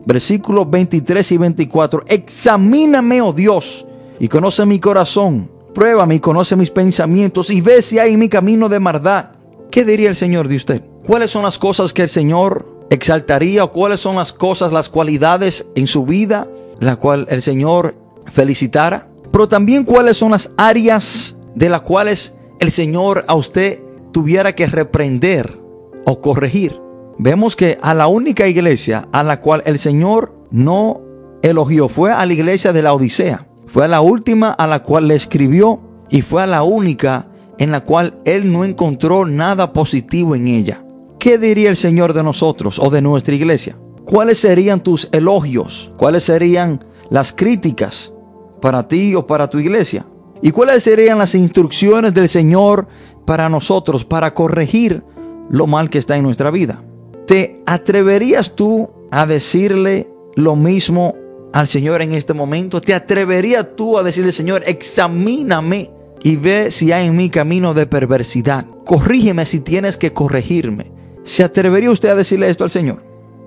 versículos 0.06 0.70
23 0.70 1.30
y 1.34 1.38
24, 1.38 2.04
examíname, 2.08 3.22
oh 3.22 3.34
Dios, 3.34 3.86
y 4.18 4.30
conoce 4.30 4.66
mi 4.66 4.80
corazón. 4.80 5.51
Pruébame 5.74 6.16
y 6.16 6.20
conoce 6.22 6.56
mis 6.56 6.72
pensamientos 6.72 7.50
y 7.51 7.60
ve 7.60 7.82
si 7.82 8.00
hay 8.00 8.13
en 8.13 8.20
mi 8.20 8.30
camino 8.30 8.70
de 8.70 8.80
maldad. 8.80 9.32
¿Qué 9.70 9.84
diría 9.84 10.10
el 10.10 10.16
Señor 10.16 10.48
de 10.48 10.56
usted? 10.56 10.84
¿Cuáles 11.06 11.32
son 11.32 11.44
las 11.44 11.60
cosas 11.60 11.92
que 11.92 12.04
el 12.04 12.10
Señor 12.10 12.78
exaltaría 12.89 13.63
o 13.63 13.72
cuáles 13.72 14.00
son 14.00 14.15
las 14.15 14.34
cosas, 14.34 14.72
las 14.72 14.89
cualidades 14.89 15.65
en 15.75 15.88
su 15.88 16.05
vida, 16.05 16.48
la 16.79 16.96
cual 16.96 17.27
el 17.29 17.41
Señor 17.41 17.96
felicitara? 18.27 19.08
Pero 19.31 19.48
también 19.48 19.84
cuáles 19.84 20.17
son 20.17 20.31
las 20.31 20.51
áreas 20.58 21.36
de 21.55 21.69
las 21.69 21.81
cuales 21.81 22.34
el 22.60 22.72
Señor 22.72 23.25
a 23.27 23.36
usted 23.36 23.79
tuviera 24.12 24.53
que 24.53 24.67
reprender 24.67 25.60
o 26.05 26.22
corregir. 26.22 26.79
Vemos 27.17 27.55
que 27.55 27.77
a 27.81 27.93
la 27.93 28.08
única 28.08 28.48
iglesia 28.48 29.08
a 29.12 29.24
la 29.24 29.41
cual 29.41 29.62
el 29.65 29.77
Señor 29.77 30.34
no 30.51 31.01
elogió 31.41 31.89
fue 31.89 32.12
a 32.12 32.25
la 32.25 32.34
iglesia 32.34 32.74
de 32.74 32.81
la 32.81 32.93
Odisea. 32.93 33.48
Fue 33.67 33.86
a 33.86 33.88
la 33.88 34.01
última 34.01 34.51
a 34.51 34.65
la 34.67 34.81
cual 34.81 35.08
le 35.08 35.15
escribió 35.15 35.79
y 36.10 36.22
fue 36.22 36.41
a 36.41 36.48
la 36.48 36.63
única 36.63 37.27
en 37.58 37.72
la 37.72 37.84
cual 37.84 38.17
él 38.25 38.51
no 38.51 38.63
encontró 38.63 39.25
nada 39.25 39.74
positivo 39.74 40.34
en 40.34 40.48
ella. 40.48 40.84
¿Qué 41.19 41.38
diría 41.38 41.69
el 41.69 41.75
Señor 41.75 42.13
de 42.13 42.23
nosotros 42.23 42.79
o 42.79 42.89
de 42.89 43.01
nuestra 43.01 43.35
iglesia? 43.35 43.77
¿Cuáles 44.05 44.38
serían 44.38 44.81
tus 44.81 45.09
elogios? 45.11 45.91
¿Cuáles 45.97 46.23
serían 46.23 46.85
las 47.09 47.33
críticas 47.33 48.13
para 48.61 48.88
ti 48.88 49.15
o 49.15 49.27
para 49.27 49.49
tu 49.49 49.59
iglesia? 49.59 50.05
¿Y 50.41 50.51
cuáles 50.51 50.81
serían 50.81 51.17
las 51.17 51.35
instrucciones 51.35 52.13
del 52.13 52.29
Señor 52.29 52.88
para 53.25 53.49
nosotros 53.49 54.05
para 54.05 54.33
corregir 54.33 55.03
lo 55.49 55.67
mal 55.67 55.89
que 55.89 55.97
está 55.97 56.15
en 56.15 56.23
nuestra 56.23 56.51
vida? 56.51 56.85
¿Te 57.27 57.61
atreverías 57.65 58.55
tú 58.55 58.89
a 59.11 59.25
decirle 59.25 60.09
lo 60.35 60.55
mismo 60.55 61.15
al 61.51 61.67
Señor 61.67 62.01
en 62.01 62.13
este 62.13 62.33
momento? 62.33 62.79
¿Te 62.79 62.93
atreverías 62.93 63.75
tú 63.75 63.97
a 63.97 64.03
decirle, 64.03 64.31
Señor, 64.31 64.63
examíname 64.65 65.91
y 66.23 66.38
ve 66.38 66.71
si 66.71 66.93
hay 66.93 67.07
en 67.07 67.17
mi 67.17 67.29
camino 67.29 67.73
de 67.73 67.88
perversidad? 67.88 68.65
Corrígeme 68.85 69.45
si 69.45 69.59
tienes 69.59 69.97
que 69.97 70.13
corregirme. 70.13 70.99
¿Se 71.29 71.43
atrevería 71.43 71.91
usted 71.91 72.09
a 72.09 72.15
decirle 72.15 72.50
esto 72.50 72.63
al 72.63 72.71
Señor? 72.71 73.03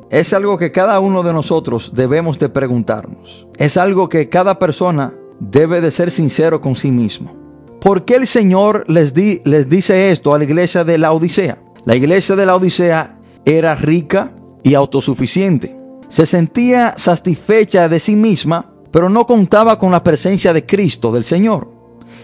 Es 0.09 0.33
algo 0.33 0.57
que 0.57 0.71
cada 0.71 1.01
uno 1.01 1.25
de 1.25 1.33
nosotros 1.33 1.91
debemos 1.93 2.39
de 2.39 2.49
preguntarnos. 2.49 3.49
Es 3.57 3.77
algo 3.77 4.09
que 4.09 4.29
cada 4.29 4.61
persona 4.61 5.13
debe 5.41 5.81
de 5.81 5.91
ser 5.91 6.13
sincero 6.13 6.61
con 6.61 6.77
sí 6.77 6.93
mismo. 6.93 7.35
¿Por 7.81 8.05
qué 8.05 8.15
el 8.15 8.29
Señor 8.29 8.85
les, 8.87 9.17
les 9.17 9.69
dice 9.69 10.13
esto 10.13 10.33
a 10.33 10.39
la 10.39 10.45
iglesia 10.45 10.85
de 10.85 10.97
la 10.97 11.13
Odisea? 11.13 11.59
La 11.85 11.97
iglesia 11.97 12.37
de 12.37 12.47
la 12.47 12.55
Odisea 12.55 13.19
era 13.45 13.75
rica 13.75 14.33
y 14.63 14.75
autosuficiente 14.75 15.83
se 16.07 16.27
sentía 16.27 16.95
satisfecha 16.99 17.89
de 17.89 17.99
sí 17.99 18.15
misma, 18.15 18.71
pero 18.93 19.09
no 19.09 19.27
contaba 19.27 19.79
con 19.79 19.91
la 19.91 20.05
presencia 20.05 20.53
de 20.53 20.67
Cristo, 20.67 21.11
del 21.11 21.25
Señor. 21.25 21.69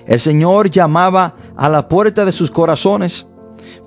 El 0.07 0.21
Señor 0.21 0.71
llamaba 0.71 1.35
a 1.57 1.69
la 1.69 1.89
puerta 1.89 2.27
de 2.27 2.33
sus 2.33 2.51
corazones, 2.51 3.27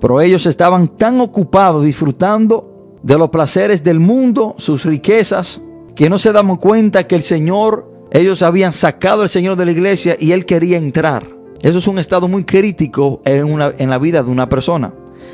pero 0.00 0.20
ellos 0.20 0.46
estaban 0.46 0.96
tan 0.96 1.20
ocupados 1.20 1.84
disfrutando 1.84 2.98
de 3.02 3.18
los 3.18 3.30
placeres 3.30 3.82
del 3.82 4.00
mundo, 4.00 4.54
sus 4.58 4.84
riquezas, 4.84 5.60
que 5.94 6.08
no 6.08 6.18
se 6.18 6.32
daban 6.32 6.56
cuenta 6.56 7.06
que 7.06 7.16
el 7.16 7.22
Señor, 7.22 7.90
ellos 8.10 8.42
habían 8.42 8.72
sacado 8.72 9.22
al 9.22 9.28
Señor 9.28 9.56
de 9.56 9.66
la 9.66 9.72
iglesia 9.72 10.16
y 10.18 10.32
Él 10.32 10.46
quería 10.46 10.78
entrar. 10.78 11.26
Eso 11.60 11.78
es 11.78 11.86
un 11.86 11.98
estado 11.98 12.28
muy 12.28 12.44
crítico 12.44 13.22
en, 13.24 13.44
una, 13.44 13.72
en 13.76 13.90
la 13.90 13.98
vida 13.98 14.22
de 14.22 14.30
una 14.30 14.48
persona. 14.48 14.92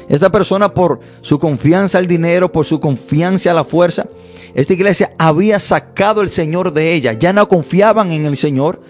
Esta 0.09 0.31
persona 0.31 0.73
por 0.73 1.00
su 1.21 1.38
confianza 1.38 1.99
al 1.99 2.07
dinero, 2.07 2.50
por 2.50 2.64
su 2.64 2.81
confianza 2.81 3.50
a 3.50 3.55
la 3.55 3.64
fuerza, 3.64 4.07
esta 4.55 4.73
iglesia 4.73 5.11
había 5.19 5.61
sacado 5.61 6.23
el 6.23 6.31
Señor 6.31 6.73
de 6.73 6.95
ella. 6.95 7.12
Ya 7.12 7.33
no 7.33 7.47
confiaban 7.49 8.11
en 8.12 8.25
el 8.25 8.37
Señor, 8.37 8.81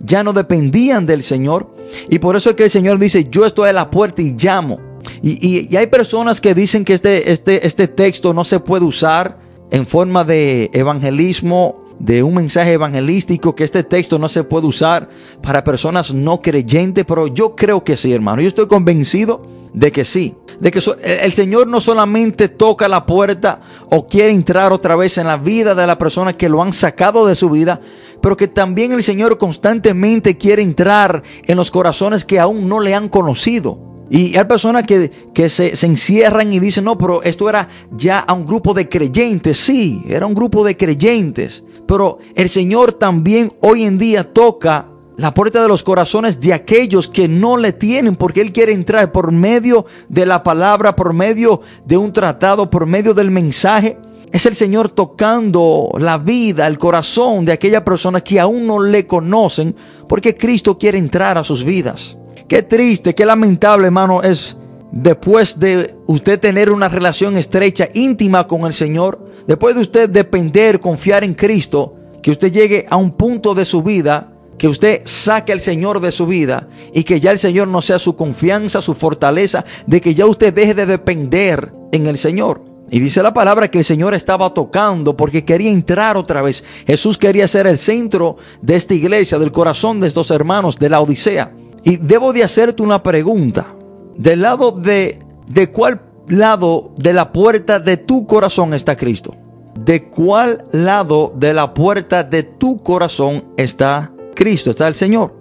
ya 0.00 0.22
no 0.22 0.32
dependían 0.32 1.06
del 1.06 1.22
Señor. 1.22 1.74
Y 2.10 2.18
por 2.18 2.36
eso 2.36 2.50
es 2.50 2.56
que 2.56 2.64
el 2.64 2.70
Señor 2.70 2.98
dice, 2.98 3.24
yo 3.30 3.46
estoy 3.46 3.70
a 3.70 3.72
la 3.72 3.90
puerta 3.90 4.22
y 4.22 4.34
llamo. 4.34 4.78
Y, 5.22 5.74
hay 5.76 5.86
personas 5.86 6.40
que 6.40 6.54
dicen 6.54 6.84
que 6.84 6.94
este, 6.94 7.30
este, 7.32 7.66
este 7.66 7.88
texto 7.88 8.34
no 8.34 8.44
se 8.44 8.60
puede 8.60 8.84
usar 8.84 9.38
en 9.70 9.86
forma 9.86 10.24
de 10.24 10.70
evangelismo 10.72 11.86
de 11.98 12.22
un 12.22 12.34
mensaje 12.34 12.72
evangelístico 12.72 13.54
que 13.54 13.64
este 13.64 13.82
texto 13.82 14.18
no 14.18 14.28
se 14.28 14.44
puede 14.44 14.66
usar 14.66 15.08
para 15.42 15.64
personas 15.64 16.12
no 16.12 16.42
creyentes, 16.42 17.04
pero 17.06 17.26
yo 17.26 17.56
creo 17.56 17.82
que 17.84 17.96
sí, 17.96 18.12
hermano. 18.12 18.42
Yo 18.42 18.48
estoy 18.48 18.66
convencido 18.66 19.42
de 19.72 19.92
que 19.92 20.04
sí, 20.04 20.34
de 20.60 20.70
que 20.70 20.80
el 21.22 21.32
Señor 21.32 21.66
no 21.66 21.80
solamente 21.80 22.48
toca 22.48 22.88
la 22.88 23.06
puerta 23.06 23.60
o 23.90 24.06
quiere 24.06 24.32
entrar 24.32 24.72
otra 24.72 24.96
vez 24.96 25.18
en 25.18 25.26
la 25.26 25.36
vida 25.36 25.74
de 25.74 25.86
la 25.86 25.98
persona 25.98 26.34
que 26.34 26.48
lo 26.48 26.62
han 26.62 26.72
sacado 26.72 27.26
de 27.26 27.34
su 27.34 27.50
vida, 27.50 27.80
pero 28.20 28.36
que 28.36 28.48
también 28.48 28.92
el 28.92 29.02
Señor 29.02 29.38
constantemente 29.38 30.36
quiere 30.36 30.62
entrar 30.62 31.22
en 31.44 31.56
los 31.56 31.70
corazones 31.70 32.24
que 32.24 32.40
aún 32.40 32.68
no 32.68 32.80
le 32.80 32.94
han 32.94 33.08
conocido. 33.08 33.95
Y 34.08 34.36
hay 34.36 34.44
personas 34.44 34.84
que, 34.84 35.10
que 35.34 35.48
se, 35.48 35.74
se, 35.74 35.86
encierran 35.86 36.52
y 36.52 36.60
dicen, 36.60 36.84
no, 36.84 36.96
pero 36.96 37.22
esto 37.22 37.48
era 37.48 37.68
ya 37.90 38.20
a 38.20 38.32
un 38.32 38.46
grupo 38.46 38.72
de 38.72 38.88
creyentes. 38.88 39.58
Sí, 39.58 40.02
era 40.08 40.26
un 40.26 40.34
grupo 40.34 40.64
de 40.64 40.76
creyentes. 40.76 41.64
Pero 41.86 42.18
el 42.34 42.48
Señor 42.48 42.92
también 42.92 43.52
hoy 43.60 43.84
en 43.84 43.98
día 43.98 44.32
toca 44.32 44.88
la 45.16 45.32
puerta 45.32 45.62
de 45.62 45.68
los 45.68 45.82
corazones 45.82 46.40
de 46.40 46.52
aquellos 46.52 47.08
que 47.08 47.26
no 47.26 47.56
le 47.56 47.72
tienen, 47.72 48.16
porque 48.16 48.42
Él 48.42 48.52
quiere 48.52 48.72
entrar 48.72 49.12
por 49.12 49.32
medio 49.32 49.86
de 50.08 50.26
la 50.26 50.42
palabra, 50.42 50.94
por 50.94 51.12
medio 51.12 51.62
de 51.84 51.96
un 51.96 52.12
tratado, 52.12 52.70
por 52.70 52.86
medio 52.86 53.14
del 53.14 53.30
mensaje. 53.30 53.98
Es 54.30 54.44
el 54.44 54.54
Señor 54.54 54.90
tocando 54.90 55.90
la 55.98 56.18
vida, 56.18 56.66
el 56.66 56.78
corazón 56.78 57.44
de 57.44 57.52
aquella 57.52 57.84
persona 57.84 58.20
que 58.20 58.38
aún 58.38 58.66
no 58.66 58.82
le 58.82 59.06
conocen, 59.06 59.74
porque 60.08 60.36
Cristo 60.36 60.76
quiere 60.76 60.98
entrar 60.98 61.38
a 61.38 61.44
sus 61.44 61.64
vidas. 61.64 62.18
Qué 62.48 62.62
triste, 62.62 63.14
qué 63.14 63.26
lamentable, 63.26 63.86
hermano, 63.86 64.22
es 64.22 64.56
después 64.92 65.58
de 65.58 65.94
usted 66.06 66.40
tener 66.40 66.70
una 66.70 66.88
relación 66.88 67.36
estrecha, 67.36 67.88
íntima 67.92 68.46
con 68.46 68.62
el 68.66 68.72
Señor, 68.72 69.18
después 69.46 69.74
de 69.74 69.82
usted 69.82 70.08
depender, 70.08 70.80
confiar 70.80 71.24
en 71.24 71.34
Cristo, 71.34 71.94
que 72.22 72.30
usted 72.30 72.52
llegue 72.52 72.86
a 72.88 72.96
un 72.96 73.10
punto 73.10 73.54
de 73.54 73.64
su 73.64 73.82
vida, 73.82 74.32
que 74.58 74.68
usted 74.68 75.02
saque 75.04 75.52
al 75.52 75.60
Señor 75.60 76.00
de 76.00 76.12
su 76.12 76.26
vida 76.26 76.68
y 76.94 77.04
que 77.04 77.20
ya 77.20 77.30
el 77.30 77.38
Señor 77.38 77.68
no 77.68 77.82
sea 77.82 77.98
su 77.98 78.16
confianza, 78.16 78.80
su 78.80 78.94
fortaleza, 78.94 79.64
de 79.86 80.00
que 80.00 80.14
ya 80.14 80.26
usted 80.26 80.54
deje 80.54 80.74
de 80.74 80.86
depender 80.86 81.72
en 81.92 82.06
el 82.06 82.16
Señor. 82.16 82.62
Y 82.90 83.00
dice 83.00 83.22
la 83.22 83.34
palabra 83.34 83.68
que 83.68 83.78
el 83.78 83.84
Señor 83.84 84.14
estaba 84.14 84.54
tocando 84.54 85.16
porque 85.16 85.44
quería 85.44 85.70
entrar 85.70 86.16
otra 86.16 86.40
vez. 86.40 86.64
Jesús 86.86 87.18
quería 87.18 87.48
ser 87.48 87.66
el 87.66 87.78
centro 87.78 88.36
de 88.62 88.76
esta 88.76 88.94
iglesia, 88.94 89.38
del 89.38 89.50
corazón 89.50 90.00
de 90.00 90.06
estos 90.06 90.30
hermanos 90.30 90.78
de 90.78 90.88
la 90.88 91.00
Odisea. 91.00 91.52
Y 91.86 91.96
debo 91.96 92.34
de 92.34 92.42
hacerte 92.42 92.82
una 92.82 93.02
pregunta. 93.02 93.74
Del 94.16 94.42
lado 94.42 94.72
de, 94.72 95.20
de 95.46 95.70
cuál 95.70 96.00
lado 96.26 96.90
de 96.96 97.12
la 97.12 97.32
puerta 97.32 97.78
de 97.78 97.96
tu 97.96 98.26
corazón 98.26 98.74
está 98.74 98.96
Cristo? 98.96 99.34
¿De 99.78 100.04
cuál 100.08 100.64
lado 100.72 101.32
de 101.36 101.54
la 101.54 101.74
puerta 101.74 102.24
de 102.24 102.42
tu 102.42 102.82
corazón 102.82 103.44
está 103.56 104.10
Cristo, 104.34 104.70
está 104.70 104.88
el 104.88 104.96
Señor? 104.96 105.34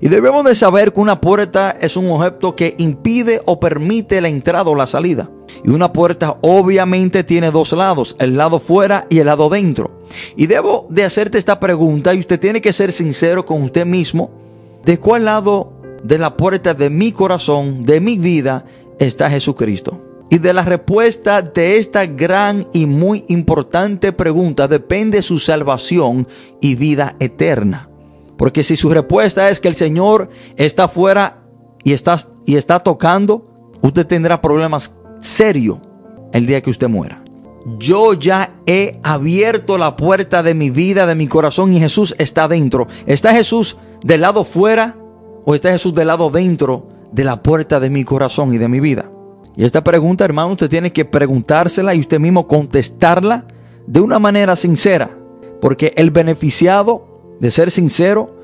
Y 0.00 0.08
debemos 0.08 0.44
de 0.44 0.56
saber 0.56 0.92
que 0.92 1.00
una 1.00 1.20
puerta 1.20 1.76
es 1.80 1.96
un 1.96 2.10
objeto 2.10 2.56
que 2.56 2.74
impide 2.78 3.40
o 3.44 3.60
permite 3.60 4.20
la 4.20 4.28
entrada 4.28 4.68
o 4.68 4.74
la 4.74 4.88
salida. 4.88 5.30
Y 5.64 5.70
una 5.70 5.92
puerta 5.92 6.36
obviamente 6.42 7.22
tiene 7.22 7.52
dos 7.52 7.72
lados, 7.72 8.16
el 8.18 8.36
lado 8.36 8.58
fuera 8.58 9.06
y 9.08 9.20
el 9.20 9.26
lado 9.26 9.48
dentro. 9.48 10.02
Y 10.36 10.48
debo 10.48 10.86
de 10.90 11.04
hacerte 11.04 11.38
esta 11.38 11.60
pregunta 11.60 12.12
y 12.12 12.18
usted 12.18 12.40
tiene 12.40 12.60
que 12.60 12.72
ser 12.72 12.92
sincero 12.92 13.46
con 13.46 13.62
usted 13.62 13.86
mismo. 13.86 14.30
¿De 14.84 15.00
cuál 15.00 15.24
lado 15.24 15.72
de 16.06 16.18
la 16.18 16.36
puerta 16.36 16.74
de 16.74 16.88
mi 16.88 17.12
corazón, 17.12 17.84
de 17.84 18.00
mi 18.00 18.16
vida, 18.16 18.64
está 18.98 19.28
Jesucristo? 19.28 20.02
Y 20.30 20.38
de 20.38 20.52
la 20.52 20.62
respuesta 20.62 21.42
de 21.42 21.78
esta 21.78 22.06
gran 22.06 22.66
y 22.72 22.86
muy 22.86 23.24
importante 23.28 24.12
pregunta 24.12 24.66
depende 24.66 25.22
su 25.22 25.38
salvación 25.38 26.26
y 26.60 26.74
vida 26.74 27.16
eterna. 27.20 27.88
Porque 28.36 28.64
si 28.64 28.76
su 28.76 28.90
respuesta 28.90 29.50
es 29.50 29.60
que 29.60 29.68
el 29.68 29.76
Señor 29.76 30.30
está 30.56 30.84
afuera 30.84 31.44
y 31.84 31.92
está, 31.92 32.18
y 32.44 32.56
está 32.56 32.80
tocando, 32.80 33.46
usted 33.82 34.06
tendrá 34.06 34.40
problemas 34.40 34.96
serios 35.20 35.78
el 36.32 36.46
día 36.46 36.60
que 36.60 36.70
usted 36.70 36.88
muera. 36.88 37.22
yo 37.78 38.12
ya 38.12 38.54
he 38.66 39.00
abierto 39.02 39.76
la 39.76 39.96
puerta 39.96 40.44
de 40.44 40.54
mi 40.54 40.70
vida, 40.70 41.06
de 41.06 41.16
mi 41.16 41.26
corazón 41.26 41.72
y 41.72 41.80
Jesús 41.80 42.14
está 42.18 42.46
dentro. 42.46 42.86
¿Está 43.06 43.32
Jesús 43.32 43.76
del 44.04 44.20
lado 44.20 44.44
fuera 44.44 44.96
o 45.46 45.54
está 45.54 45.72
Jesús 45.72 45.94
del 45.94 46.08
lado 46.08 46.28
dentro 46.28 46.88
de 47.12 47.24
la 47.24 47.42
puerta 47.42 47.80
de 47.80 47.88
mi 47.88 48.04
corazón 48.04 48.52
y 48.52 48.58
de 48.58 48.68
mi 48.68 48.80
vida? 48.80 49.10
Y 49.56 49.64
esta 49.64 49.82
pregunta, 49.82 50.24
hermano, 50.24 50.52
usted 50.52 50.68
tiene 50.68 50.92
que 50.92 51.06
preguntársela 51.06 51.94
y 51.94 52.00
usted 52.00 52.20
mismo 52.20 52.46
contestarla 52.46 53.46
de 53.86 54.00
una 54.00 54.18
manera 54.18 54.54
sincera. 54.54 55.16
Porque 55.60 55.94
el 55.96 56.10
beneficiado 56.10 57.36
de 57.40 57.50
ser 57.50 57.70
sincero, 57.70 58.36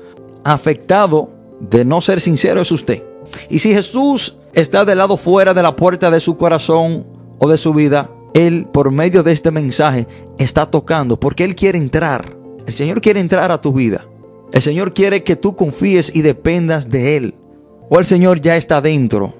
afectado 0.43 1.29
de 1.59 1.85
no 1.85 2.01
ser 2.01 2.19
sincero 2.19 2.61
es 2.61 2.71
usted. 2.71 3.03
Y 3.49 3.59
si 3.59 3.73
Jesús 3.73 4.37
está 4.53 4.85
del 4.85 4.97
lado 4.97 5.17
fuera 5.17 5.53
de 5.53 5.61
la 5.61 5.75
puerta 5.75 6.09
de 6.09 6.19
su 6.19 6.35
corazón 6.35 7.05
o 7.37 7.47
de 7.47 7.57
su 7.57 7.73
vida, 7.73 8.09
Él 8.33 8.67
por 8.71 8.91
medio 8.91 9.21
de 9.21 9.33
este 9.33 9.51
mensaje 9.51 10.07
está 10.39 10.71
tocando 10.71 11.19
porque 11.19 11.43
Él 11.43 11.55
quiere 11.55 11.77
entrar. 11.77 12.35
El 12.65 12.73
Señor 12.73 13.01
quiere 13.01 13.19
entrar 13.19 13.51
a 13.51 13.61
tu 13.61 13.73
vida. 13.73 14.05
El 14.53 14.61
Señor 14.61 14.93
quiere 14.93 15.23
que 15.23 15.35
tú 15.35 15.55
confíes 15.55 16.15
y 16.15 16.21
dependas 16.21 16.91
de 16.91 17.17
Él. 17.17 17.35
O 17.89 17.97
el 17.97 18.05
Señor 18.05 18.39
ya 18.39 18.55
está 18.55 18.81
dentro. 18.81 19.33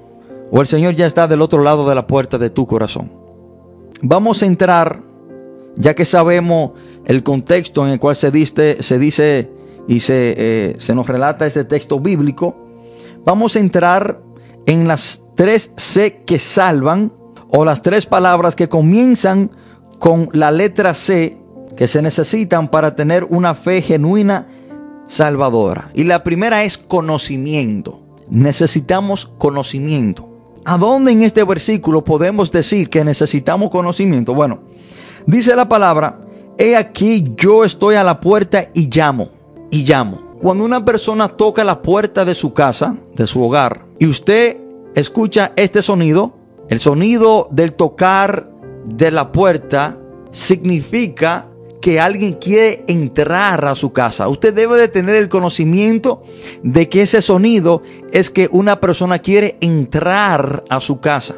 O 0.52 0.60
el 0.60 0.66
Señor 0.66 0.96
ya 0.96 1.06
está 1.06 1.28
del 1.28 1.42
otro 1.42 1.62
lado 1.62 1.88
de 1.88 1.94
la 1.94 2.08
puerta 2.08 2.40
de 2.40 2.50
tu 2.50 2.66
corazón. 2.66 3.12
Vamos 4.02 4.42
a 4.42 4.48
entrar, 4.48 5.04
ya 5.76 5.94
que 5.94 6.04
sabemos 6.04 6.72
el 7.06 7.22
contexto 7.22 7.86
en 7.86 7.94
el 7.94 8.00
cual 8.00 8.16
se 8.16 8.32
dice, 8.32 8.78
se 8.82 8.98
dice 8.98 9.52
y 9.88 10.00
se, 10.00 10.34
eh, 10.36 10.76
se 10.80 10.96
nos 10.96 11.08
relata 11.08 11.46
este 11.46 11.64
texto 11.64 12.00
bíblico. 12.00 12.56
Vamos 13.24 13.56
a 13.56 13.60
entrar 13.60 14.20
en 14.66 14.88
las 14.88 15.22
tres 15.36 15.74
C 15.78 16.24
que 16.26 16.40
salvan 16.40 17.14
o 17.50 17.66
las 17.66 17.84
tres 17.84 18.08
palabras 18.08 18.56
que 18.56 18.68
comienzan 18.68 19.52
con 20.00 20.30
la 20.34 20.52
letra 20.52 20.96
C 20.96 21.38
que 21.78 21.88
se 21.88 22.02
necesitan 22.02 22.68
para 22.68 22.96
tener 22.96 23.26
una 23.26 23.54
fe 23.54 23.84
genuina 23.84 24.48
salvadora. 25.08 25.92
Y 25.94 26.04
la 26.04 26.24
primera 26.24 26.64
es 26.64 26.78
conocimiento. 26.78 28.00
Necesitamos 28.30 29.30
conocimiento. 29.38 30.30
¿A 30.66 30.78
dónde 30.78 31.12
en 31.12 31.24
este 31.24 31.44
versículo 31.44 32.04
podemos 32.04 32.52
decir 32.52 32.90
que 32.90 33.04
necesitamos 33.04 33.70
conocimiento? 33.70 34.34
Bueno, 34.34 34.62
dice 35.26 35.56
la 35.56 35.68
palabra, 35.68 36.22
he 36.58 36.76
aquí 36.78 37.34
yo 37.36 37.66
estoy 37.66 37.96
a 37.96 38.04
la 38.04 38.20
puerta 38.20 38.70
y 38.74 38.90
llamo, 38.90 39.30
y 39.70 39.84
llamo. 39.84 40.34
Cuando 40.42 40.64
una 40.64 40.84
persona 40.84 41.30
toca 41.30 41.64
la 41.64 41.82
puerta 41.82 42.24
de 42.26 42.36
su 42.36 42.54
casa, 42.54 42.96
de 43.16 43.28
su 43.28 43.44
hogar, 43.44 43.86
y 44.00 44.08
usted 44.08 44.58
escucha 44.96 45.52
este 45.56 45.82
sonido, 45.82 46.34
el 46.70 46.80
sonido 46.80 47.50
del 47.52 47.74
tocar 47.74 48.50
de 48.86 49.12
la 49.12 49.32
puerta 49.32 49.98
significa 50.32 51.48
que 51.84 52.00
alguien 52.00 52.36
quiere 52.36 52.86
entrar 52.88 53.66
a 53.66 53.76
su 53.76 53.92
casa. 53.92 54.30
Usted 54.30 54.54
debe 54.54 54.78
de 54.78 54.88
tener 54.88 55.16
el 55.16 55.28
conocimiento 55.28 56.24
de 56.64 56.88
que 56.88 57.02
ese 57.02 57.22
sonido 57.22 57.84
es 58.14 58.30
que 58.30 58.48
una 58.54 58.80
persona 58.80 59.20
quiere 59.20 59.58
entrar 59.60 60.64
a 60.70 60.80
su 60.80 61.02
casa. 61.02 61.36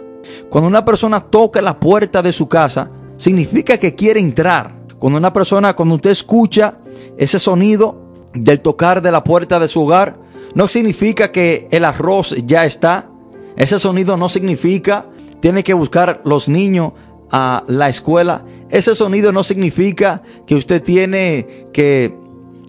Cuando 0.52 0.68
una 0.68 0.86
persona 0.86 1.20
toca 1.20 1.64
la 1.64 1.80
puerta 1.80 2.22
de 2.22 2.32
su 2.32 2.48
casa, 2.48 2.92
significa 3.18 3.80
que 3.80 3.96
quiere 3.96 4.20
entrar. 4.20 4.76
Cuando 5.00 5.18
una 5.18 5.34
persona, 5.34 5.76
cuando 5.76 5.96
usted 5.96 6.12
escucha 6.12 6.78
ese 7.18 7.40
sonido 7.40 8.12
del 8.36 8.60
tocar 8.60 9.02
de 9.02 9.12
la 9.12 9.24
puerta 9.24 9.60
de 9.60 9.68
su 9.68 9.82
hogar, 9.82 10.20
no 10.54 10.68
significa 10.68 11.32
que 11.32 11.68
el 11.72 11.84
arroz 11.84 12.36
ya 12.46 12.68
está, 12.68 13.10
ese 13.58 13.80
sonido 13.80 14.16
no 14.16 14.30
significa 14.30 15.08
tiene 15.46 15.64
que 15.64 15.76
buscar 15.76 16.22
los 16.24 16.50
niños 16.50 16.94
a 17.32 17.64
la 17.68 17.90
escuela. 17.90 18.46
Ese 18.70 18.96
sonido 18.96 19.32
no 19.32 19.44
significa 19.44 20.22
que 20.46 20.56
usted 20.56 20.82
tiene 20.82 21.68
que, 21.74 22.14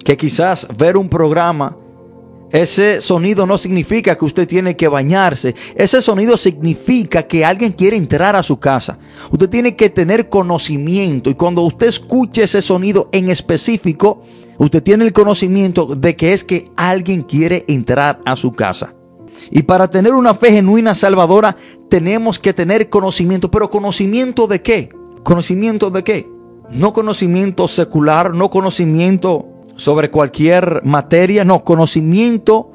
que 0.04 0.16
quizás 0.16 0.68
ver 0.76 0.96
un 0.96 1.08
programa. 1.08 1.76
Ese 2.52 3.00
sonido 3.00 3.44
no 3.44 3.58
significa 3.58 4.16
que 4.16 4.24
usted 4.24 4.46
tiene 4.46 4.76
que 4.76 4.88
bañarse. 4.88 5.54
Ese 5.74 6.00
sonido 6.00 6.36
significa 6.36 7.24
que 7.24 7.44
alguien 7.44 7.72
quiere 7.72 7.96
entrar 7.96 8.36
a 8.36 8.42
su 8.42 8.58
casa. 8.58 8.98
Usted 9.30 9.48
tiene 9.50 9.74
que 9.74 9.90
tener 9.90 10.28
conocimiento. 10.28 11.28
Y 11.28 11.34
cuando 11.34 11.62
usted 11.62 11.88
escuche 11.88 12.44
ese 12.44 12.62
sonido 12.62 13.08
en 13.12 13.30
específico, 13.30 14.22
usted 14.58 14.82
tiene 14.82 15.04
el 15.04 15.12
conocimiento 15.12 15.86
de 15.86 16.14
que 16.14 16.32
es 16.32 16.44
que 16.44 16.70
alguien 16.76 17.22
quiere 17.22 17.64
entrar 17.66 18.20
a 18.24 18.36
su 18.36 18.52
casa. 18.52 18.94
Y 19.50 19.62
para 19.62 19.88
tener 19.88 20.12
una 20.12 20.34
fe 20.34 20.52
genuina 20.52 20.94
salvadora 20.94 21.56
tenemos 21.88 22.38
que 22.38 22.52
tener 22.52 22.88
conocimiento. 22.88 23.50
¿Pero 23.50 23.70
conocimiento 23.70 24.46
de 24.46 24.62
qué? 24.62 24.88
¿Conocimiento 25.22 25.90
de 25.90 26.04
qué? 26.04 26.28
No 26.70 26.92
conocimiento 26.92 27.68
secular, 27.68 28.34
no 28.34 28.50
conocimiento 28.50 29.46
sobre 29.76 30.10
cualquier 30.10 30.82
materia, 30.84 31.44
no, 31.44 31.64
conocimiento 31.64 32.72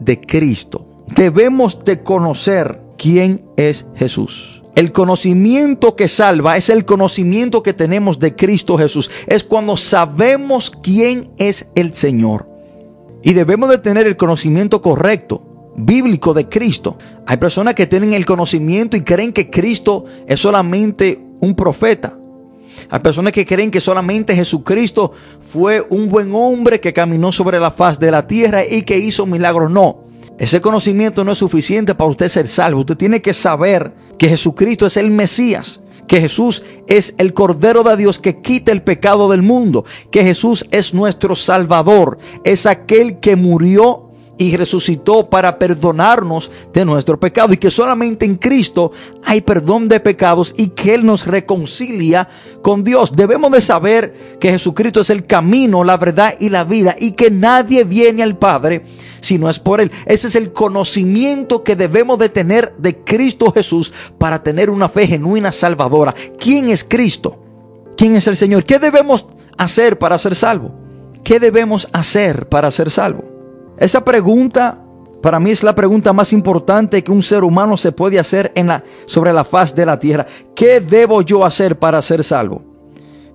de 0.00 0.20
Cristo. 0.20 0.86
Debemos 1.14 1.84
de 1.84 2.02
conocer 2.02 2.80
quién 2.96 3.44
es 3.56 3.86
Jesús. 3.94 4.62
El 4.74 4.92
conocimiento 4.92 5.96
que 5.96 6.08
salva 6.08 6.56
es 6.56 6.70
el 6.70 6.84
conocimiento 6.84 7.62
que 7.62 7.72
tenemos 7.72 8.20
de 8.20 8.36
Cristo 8.36 8.78
Jesús. 8.78 9.10
Es 9.26 9.42
cuando 9.42 9.76
sabemos 9.76 10.70
quién 10.70 11.30
es 11.38 11.66
el 11.74 11.94
Señor. 11.94 12.48
Y 13.22 13.32
debemos 13.32 13.70
de 13.70 13.78
tener 13.78 14.06
el 14.06 14.16
conocimiento 14.16 14.80
correcto 14.80 15.47
bíblico 15.78 16.34
de 16.34 16.48
Cristo. 16.48 16.98
Hay 17.26 17.36
personas 17.36 17.74
que 17.74 17.86
tienen 17.86 18.12
el 18.12 18.26
conocimiento 18.26 18.96
y 18.96 19.02
creen 19.02 19.32
que 19.32 19.48
Cristo 19.48 20.04
es 20.26 20.40
solamente 20.40 21.20
un 21.40 21.54
profeta. 21.54 22.14
Hay 22.90 23.00
personas 23.00 23.32
que 23.32 23.46
creen 23.46 23.70
que 23.70 23.80
solamente 23.80 24.34
Jesucristo 24.34 25.12
fue 25.40 25.84
un 25.88 26.08
buen 26.08 26.34
hombre 26.34 26.80
que 26.80 26.92
caminó 26.92 27.32
sobre 27.32 27.58
la 27.58 27.70
faz 27.70 27.98
de 27.98 28.10
la 28.10 28.26
tierra 28.26 28.64
y 28.64 28.82
que 28.82 28.98
hizo 28.98 29.26
milagros. 29.26 29.70
No, 29.70 30.04
ese 30.38 30.60
conocimiento 30.60 31.24
no 31.24 31.32
es 31.32 31.38
suficiente 31.38 31.94
para 31.94 32.10
usted 32.10 32.28
ser 32.28 32.46
salvo. 32.46 32.80
Usted 32.80 32.96
tiene 32.96 33.22
que 33.22 33.34
saber 33.34 33.92
que 34.18 34.28
Jesucristo 34.28 34.86
es 34.86 34.96
el 34.96 35.10
Mesías, 35.10 35.80
que 36.06 36.20
Jesús 36.20 36.64
es 36.86 37.14
el 37.18 37.34
Cordero 37.34 37.82
de 37.82 37.96
Dios 37.96 38.18
que 38.18 38.40
quita 38.40 38.72
el 38.72 38.82
pecado 38.82 39.28
del 39.30 39.42
mundo, 39.42 39.84
que 40.10 40.24
Jesús 40.24 40.66
es 40.70 40.94
nuestro 40.94 41.34
Salvador, 41.34 42.18
es 42.44 42.66
aquel 42.66 43.20
que 43.20 43.36
murió 43.36 44.07
y 44.38 44.56
resucitó 44.56 45.28
para 45.28 45.58
perdonarnos 45.58 46.50
de 46.72 46.84
nuestro 46.84 47.18
pecado 47.18 47.52
y 47.52 47.58
que 47.58 47.70
solamente 47.70 48.24
en 48.24 48.36
Cristo 48.36 48.92
hay 49.24 49.40
perdón 49.40 49.88
de 49.88 50.00
pecados 50.00 50.54
y 50.56 50.68
que 50.68 50.94
Él 50.94 51.04
nos 51.04 51.26
reconcilia 51.26 52.28
con 52.62 52.84
Dios. 52.84 53.14
Debemos 53.14 53.50
de 53.50 53.60
saber 53.60 54.38
que 54.40 54.50
Jesucristo 54.50 55.00
es 55.00 55.10
el 55.10 55.26
camino, 55.26 55.84
la 55.84 55.96
verdad 55.96 56.34
y 56.38 56.48
la 56.48 56.64
vida 56.64 56.96
y 56.98 57.12
que 57.12 57.30
nadie 57.30 57.84
viene 57.84 58.22
al 58.22 58.38
Padre 58.38 58.84
si 59.20 59.38
no 59.38 59.50
es 59.50 59.58
por 59.58 59.80
Él. 59.80 59.90
Ese 60.06 60.28
es 60.28 60.36
el 60.36 60.52
conocimiento 60.52 61.64
que 61.64 61.76
debemos 61.76 62.18
de 62.18 62.28
tener 62.28 62.74
de 62.78 62.98
Cristo 62.98 63.52
Jesús 63.52 63.92
para 64.18 64.42
tener 64.42 64.70
una 64.70 64.88
fe 64.88 65.06
genuina 65.06 65.52
salvadora. 65.52 66.14
¿Quién 66.38 66.68
es 66.68 66.84
Cristo? 66.84 67.42
¿Quién 67.96 68.14
es 68.14 68.26
el 68.28 68.36
Señor? 68.36 68.64
¿Qué 68.64 68.78
debemos 68.78 69.26
hacer 69.56 69.98
para 69.98 70.18
ser 70.18 70.36
salvo? 70.36 70.72
¿Qué 71.24 71.40
debemos 71.40 71.88
hacer 71.92 72.48
para 72.48 72.70
ser 72.70 72.90
salvo? 72.90 73.37
Esa 73.78 74.04
pregunta 74.04 74.84
para 75.22 75.40
mí 75.40 75.50
es 75.50 75.64
la 75.64 75.74
pregunta 75.74 76.12
más 76.12 76.32
importante 76.32 77.02
que 77.02 77.10
un 77.10 77.22
ser 77.22 77.42
humano 77.42 77.76
se 77.76 77.90
puede 77.90 78.18
hacer 78.18 78.52
sobre 79.06 79.32
la 79.32 79.44
faz 79.44 79.74
de 79.74 79.84
la 79.84 79.98
tierra. 79.98 80.26
¿Qué 80.54 80.80
debo 80.80 81.22
yo 81.22 81.44
hacer 81.44 81.78
para 81.78 82.00
ser 82.02 82.22
salvo? 82.22 82.62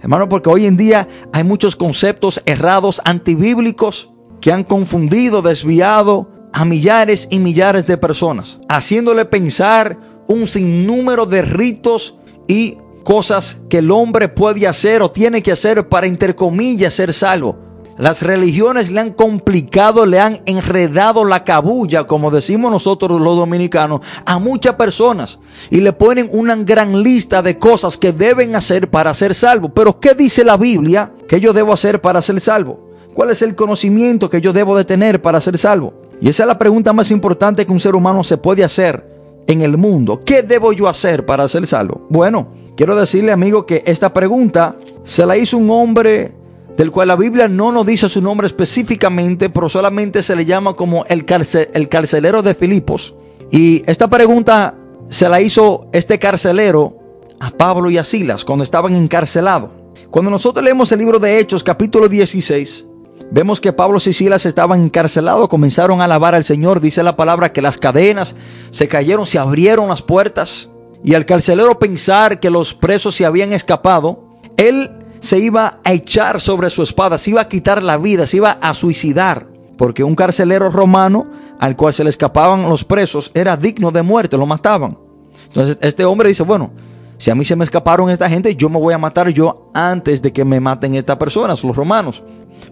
Hermano, 0.02 0.30
porque 0.30 0.50
hoy 0.50 0.66
en 0.66 0.78
día 0.78 1.08
hay 1.32 1.44
muchos 1.44 1.76
conceptos 1.76 2.42
errados, 2.46 3.02
antibíblicos, 3.04 4.12
que 4.40 4.52
han 4.52 4.64
confundido, 4.64 5.42
desviado 5.42 6.30
a 6.52 6.66
millares 6.66 7.28
y 7.32 7.40
millares 7.40 7.88
de 7.88 7.98
personas, 7.98 8.60
haciéndole 8.68 9.26
pensar 9.26 9.98
un 10.28 10.48
sinnúmero 10.48 11.26
de 11.26 11.42
ritos 11.42 12.18
y 12.48 12.78
cosas 13.04 13.60
que 13.70 13.80
el 13.80 13.92
hombre 13.92 14.30
puede 14.30 14.68
hacer 14.68 15.02
o 15.02 15.12
tiene 15.12 15.42
que 15.42 15.52
hacer 15.52 15.88
para, 15.90 16.08
entre 16.08 16.36
comillas, 16.36 16.94
ser 16.94 17.14
salvo. 17.14 17.58
Las 17.98 18.24
religiones 18.24 18.90
le 18.90 19.00
han 19.00 19.12
complicado, 19.12 20.08
le 20.08 20.20
han 20.20 20.42
enredado 20.48 21.26
la 21.26 21.44
cabulla, 21.44 22.06
como 22.06 22.32
decimos 22.32 22.72
nosotros 22.72 23.22
los 23.22 23.38
dominicanos, 23.38 24.02
a 24.26 24.40
muchas 24.40 24.76
personas. 24.76 25.40
Y 25.70 25.82
le 25.82 25.94
ponen 25.94 26.28
una 26.32 26.56
gran 26.56 27.04
lista 27.04 27.44
de 27.44 27.60
cosas 27.60 27.98
que 27.98 28.12
deben 28.12 28.56
hacer 28.56 28.90
para 28.90 29.14
ser 29.14 29.36
salvo. 29.36 29.70
Pero 29.70 30.00
¿qué 30.00 30.16
dice 30.16 30.44
la 30.44 30.58
Biblia 30.58 31.14
que 31.28 31.40
yo 31.40 31.54
debo 31.54 31.72
hacer 31.72 32.02
para 32.02 32.22
ser 32.24 32.40
salvo? 32.40 32.90
¿Cuál 33.14 33.30
es 33.30 33.44
el 33.44 33.54
conocimiento 33.54 34.28
que 34.28 34.42
yo 34.42 34.54
debo 34.54 34.76
de 34.76 34.86
tener 34.86 35.22
para 35.22 35.40
ser 35.40 35.60
salvo? 35.60 35.94
Y 36.20 36.30
esa 36.30 36.44
es 36.44 36.48
la 36.48 36.58
pregunta 36.58 36.94
más 36.94 37.12
importante 37.12 37.66
que 37.66 37.72
un 37.72 37.80
ser 37.80 37.94
humano 37.94 38.24
se 38.24 38.38
puede 38.38 38.64
hacer 38.64 39.08
en 39.46 39.62
el 39.62 39.78
mundo. 39.78 40.20
¿Qué 40.20 40.42
debo 40.42 40.74
yo 40.74 40.88
hacer 40.88 41.26
para 41.26 41.48
ser 41.48 41.68
salvo? 41.68 42.08
Bueno, 42.10 42.48
quiero 42.76 42.96
decirle 42.96 43.32
amigo 43.32 43.68
que 43.68 43.84
esta 43.86 44.14
pregunta 44.14 44.78
se 45.04 45.28
la 45.28 45.38
hizo 45.38 45.58
un 45.58 45.70
hombre 45.70 46.43
del 46.78 46.92
cual 46.92 47.10
la 47.10 47.16
Biblia 47.16 47.48
no 47.48 47.72
nos 47.72 47.86
dice 47.86 48.10
su 48.10 48.22
nombre 48.22 48.48
específicamente, 48.48 49.50
pero 49.50 49.70
solamente 49.70 50.24
se 50.24 50.36
le 50.36 50.46
llama 50.46 50.74
como 50.74 51.06
el, 51.06 51.26
el 51.74 51.90
carcelero 51.90 52.42
de 52.42 52.56
Filipos. 52.56 53.16
Y 53.52 53.84
esta 53.86 54.10
pregunta 54.10 54.76
se 55.10 55.30
la 55.30 55.42
hizo 55.42 55.88
este 55.92 56.18
carcelero 56.18 56.98
a 57.40 57.52
Pablo 57.52 57.92
y 57.92 57.98
a 57.98 58.04
Silas 58.04 58.46
cuando 58.46 58.64
estaban 58.64 58.96
encarcelados. 58.96 59.70
Cuando 60.10 60.32
nosotros 60.32 60.64
leemos 60.64 60.92
el 60.92 61.00
libro 61.00 61.20
de 61.20 61.40
Hechos 61.40 61.64
capítulo 61.64 62.08
16, 62.08 62.86
vemos 63.32 63.60
que 63.60 63.74
Pablo 63.74 64.00
y 64.04 64.14
Silas 64.14 64.46
estaban 64.46 64.82
encarcelados, 64.82 65.50
comenzaron 65.50 66.02
a 66.02 66.06
alabar 66.06 66.36
al 66.36 66.44
Señor, 66.44 66.82
dice 66.82 67.04
la 67.04 67.16
palabra 67.16 67.52
que 67.52 67.62
las 67.62 67.78
cadenas 67.78 68.36
se 68.72 68.88
cayeron, 68.88 69.26
se 69.26 69.40
abrieron 69.40 69.90
las 69.90 70.02
puertas 70.02 70.70
y 71.04 71.16
al 71.16 71.26
carcelero 71.26 71.78
pensar 71.80 72.40
que 72.40 72.50
los 72.50 72.74
presos 72.74 73.16
se 73.16 73.26
habían 73.26 73.54
escapado, 73.54 74.24
él 74.58 74.90
se 75.24 75.40
iba 75.40 75.80
a 75.86 75.94
echar 75.94 76.42
sobre 76.42 76.70
su 76.70 76.84
espada, 76.84 77.18
se 77.18 77.30
iba 77.30 77.40
a 77.40 77.48
quitar 77.48 77.82
la 77.82 77.98
vida, 77.98 78.28
se 78.28 78.38
iba 78.38 78.58
a 78.60 78.74
suicidar, 78.74 79.48
porque 79.78 80.04
un 80.04 80.16
carcelero 80.16 80.70
romano 80.70 81.32
al 81.60 81.78
cual 81.78 81.94
se 81.94 82.04
le 82.04 82.10
escapaban 82.10 82.68
los 82.68 82.84
presos 82.84 83.32
era 83.34 83.56
digno 83.56 83.90
de 83.92 84.02
muerte, 84.02 84.38
lo 84.38 84.46
mataban. 84.46 84.98
Entonces 85.46 85.78
este 85.80 86.04
hombre 86.04 86.28
dice, 86.28 86.44
bueno, 86.44 86.72
si 87.18 87.32
a 87.32 87.36
mí 87.36 87.46
se 87.46 87.56
me 87.56 87.64
escaparon 87.64 88.10
esta 88.10 88.30
gente, 88.30 88.54
yo 88.58 88.68
me 88.68 88.78
voy 88.78 88.94
a 88.94 88.98
matar 88.98 89.30
yo 89.30 89.72
antes 89.74 90.22
de 90.22 90.34
que 90.34 90.44
me 90.44 90.60
maten 90.60 90.96
estas 90.96 91.16
personas, 91.16 91.64
los 91.64 91.74
romanos. 91.74 92.22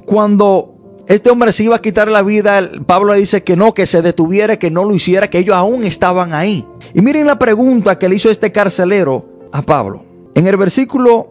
Cuando 0.05 0.75
este 1.07 1.29
hombre 1.29 1.53
se 1.53 1.63
iba 1.63 1.77
a 1.77 1.81
quitar 1.81 2.11
la 2.11 2.21
vida, 2.21 2.69
Pablo 2.85 3.13
dice 3.13 3.45
que 3.45 3.55
no, 3.55 3.73
que 3.73 3.85
se 3.85 4.01
detuviera, 4.01 4.59
que 4.59 4.69
no 4.69 4.83
lo 4.83 4.93
hiciera, 4.93 5.29
que 5.29 5.39
ellos 5.39 5.55
aún 5.55 5.85
estaban 5.85 6.33
ahí. 6.33 6.67
Y 6.93 7.01
miren 7.01 7.27
la 7.27 7.39
pregunta 7.39 7.97
que 7.97 8.09
le 8.09 8.17
hizo 8.17 8.29
este 8.29 8.51
carcelero 8.51 9.25
a 9.53 9.61
Pablo. 9.61 10.03
En 10.35 10.47
el 10.47 10.57
versículo 10.57 11.30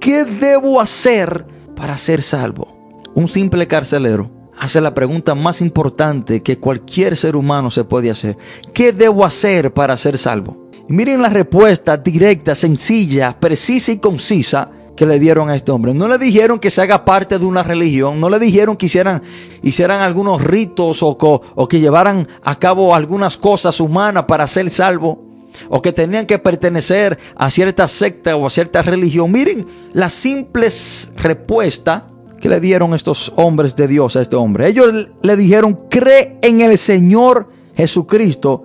¿qué 0.00 0.24
debo 0.24 0.80
hacer 0.80 1.46
para 1.74 1.96
ser 1.98 2.22
salvo? 2.22 3.00
Un 3.14 3.28
simple 3.28 3.66
carcelero 3.66 4.30
hace 4.58 4.80
la 4.80 4.94
pregunta 4.94 5.34
más 5.34 5.60
importante 5.60 6.42
que 6.42 6.58
cualquier 6.58 7.16
ser 7.16 7.36
humano 7.36 7.70
se 7.70 7.84
puede 7.84 8.10
hacer. 8.10 8.36
¿Qué 8.72 8.92
debo 8.92 9.24
hacer 9.24 9.72
para 9.72 9.96
ser 9.96 10.18
salvo? 10.18 10.68
Miren 10.88 11.22
la 11.22 11.28
respuesta 11.28 11.96
directa, 11.96 12.54
sencilla, 12.54 13.38
precisa 13.38 13.92
y 13.92 13.98
concisa 13.98 14.70
que 14.96 15.06
le 15.06 15.20
dieron 15.20 15.48
a 15.48 15.54
este 15.54 15.70
hombre. 15.70 15.94
No 15.94 16.08
le 16.08 16.18
dijeron 16.18 16.58
que 16.58 16.70
se 16.70 16.82
haga 16.82 17.04
parte 17.04 17.38
de 17.38 17.46
una 17.46 17.62
religión, 17.62 18.18
no 18.18 18.28
le 18.28 18.38
dijeron 18.40 18.76
que 18.76 18.86
hicieran, 18.86 19.22
hicieran 19.62 20.00
algunos 20.00 20.42
ritos 20.42 21.02
o 21.02 21.68
que 21.68 21.78
llevaran 21.78 22.26
a 22.42 22.58
cabo 22.58 22.94
algunas 22.94 23.36
cosas 23.36 23.78
humanas 23.80 24.24
para 24.24 24.46
ser 24.48 24.70
salvo, 24.70 25.27
o 25.68 25.82
que 25.82 25.92
tenían 25.92 26.26
que 26.26 26.38
pertenecer 26.38 27.18
a 27.36 27.50
cierta 27.50 27.88
secta 27.88 28.36
o 28.36 28.46
a 28.46 28.50
cierta 28.50 28.82
religión. 28.82 29.30
Miren 29.32 29.66
la 29.92 30.08
simple 30.08 30.68
respuesta 31.16 32.08
que 32.40 32.48
le 32.48 32.60
dieron 32.60 32.94
estos 32.94 33.32
hombres 33.36 33.76
de 33.76 33.88
Dios 33.88 34.16
a 34.16 34.22
este 34.22 34.36
hombre. 34.36 34.68
Ellos 34.68 35.10
le 35.22 35.36
dijeron, 35.36 35.86
cree 35.90 36.38
en 36.42 36.60
el 36.60 36.78
Señor 36.78 37.50
Jesucristo 37.74 38.64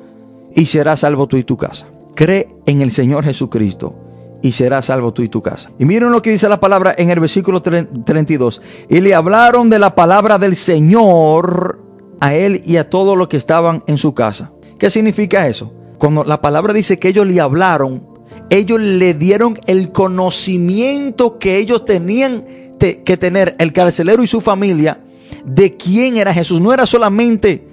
y 0.56 0.66
serás 0.66 1.02
salvo 1.02 1.28
tú 1.28 1.38
y 1.38 1.44
tu 1.44 1.58
casa. 1.58 1.88
Cree 2.16 2.56
en 2.66 2.82
el 2.82 2.92
Señor 2.92 3.24
Jesucristo 3.24 3.96
y 4.44 4.52
serás 4.52 4.86
salvo 4.86 5.14
tú 5.14 5.24
y 5.24 5.30
tu 5.30 5.42
casa. 5.42 5.72
Y 5.80 5.86
miren 5.86 6.12
lo 6.12 6.22
que 6.22 6.30
dice 6.30 6.50
la 6.50 6.60
palabra 6.60 6.94
en 6.98 7.10
el 7.10 7.20
versículo 7.20 7.62
32. 7.62 8.62
Y 8.90 9.00
le 9.00 9.16
hablaron 9.16 9.70
de 9.70 9.80
la 9.80 9.96
palabra 9.96 10.38
del 10.38 10.56
Señor 10.56 11.82
a 12.20 12.36
él 12.36 12.62
y 12.66 12.78
a 12.78 12.90
todos 12.90 13.18
los 13.18 13.30
que 13.30 13.38
estaban 13.38 13.84
en 13.88 13.98
su 13.98 14.14
casa. 14.14 14.52
¿Qué 14.78 14.90
significa 14.90 15.48
eso? 15.48 15.74
Cuando 16.04 16.26
la 16.26 16.42
palabra 16.42 16.74
dice 16.74 17.00
que 17.00 17.08
ellos 17.08 17.26
le 17.26 17.40
hablaron, 17.40 18.06
ellos 18.50 18.78
le 18.78 19.14
dieron 19.14 19.58
el 19.68 19.94
conocimiento 19.94 21.40
que 21.40 21.56
ellos 21.60 21.86
tenían 21.86 22.76
que 22.78 23.16
tener, 23.16 23.56
el 23.58 23.72
carcelero 23.72 24.22
y 24.22 24.28
su 24.28 24.42
familia, 24.42 25.00
de 25.46 25.78
quién 25.78 26.18
era 26.18 26.34
Jesús. 26.34 26.60
No 26.60 26.74
era 26.74 26.86
solamente 26.86 27.66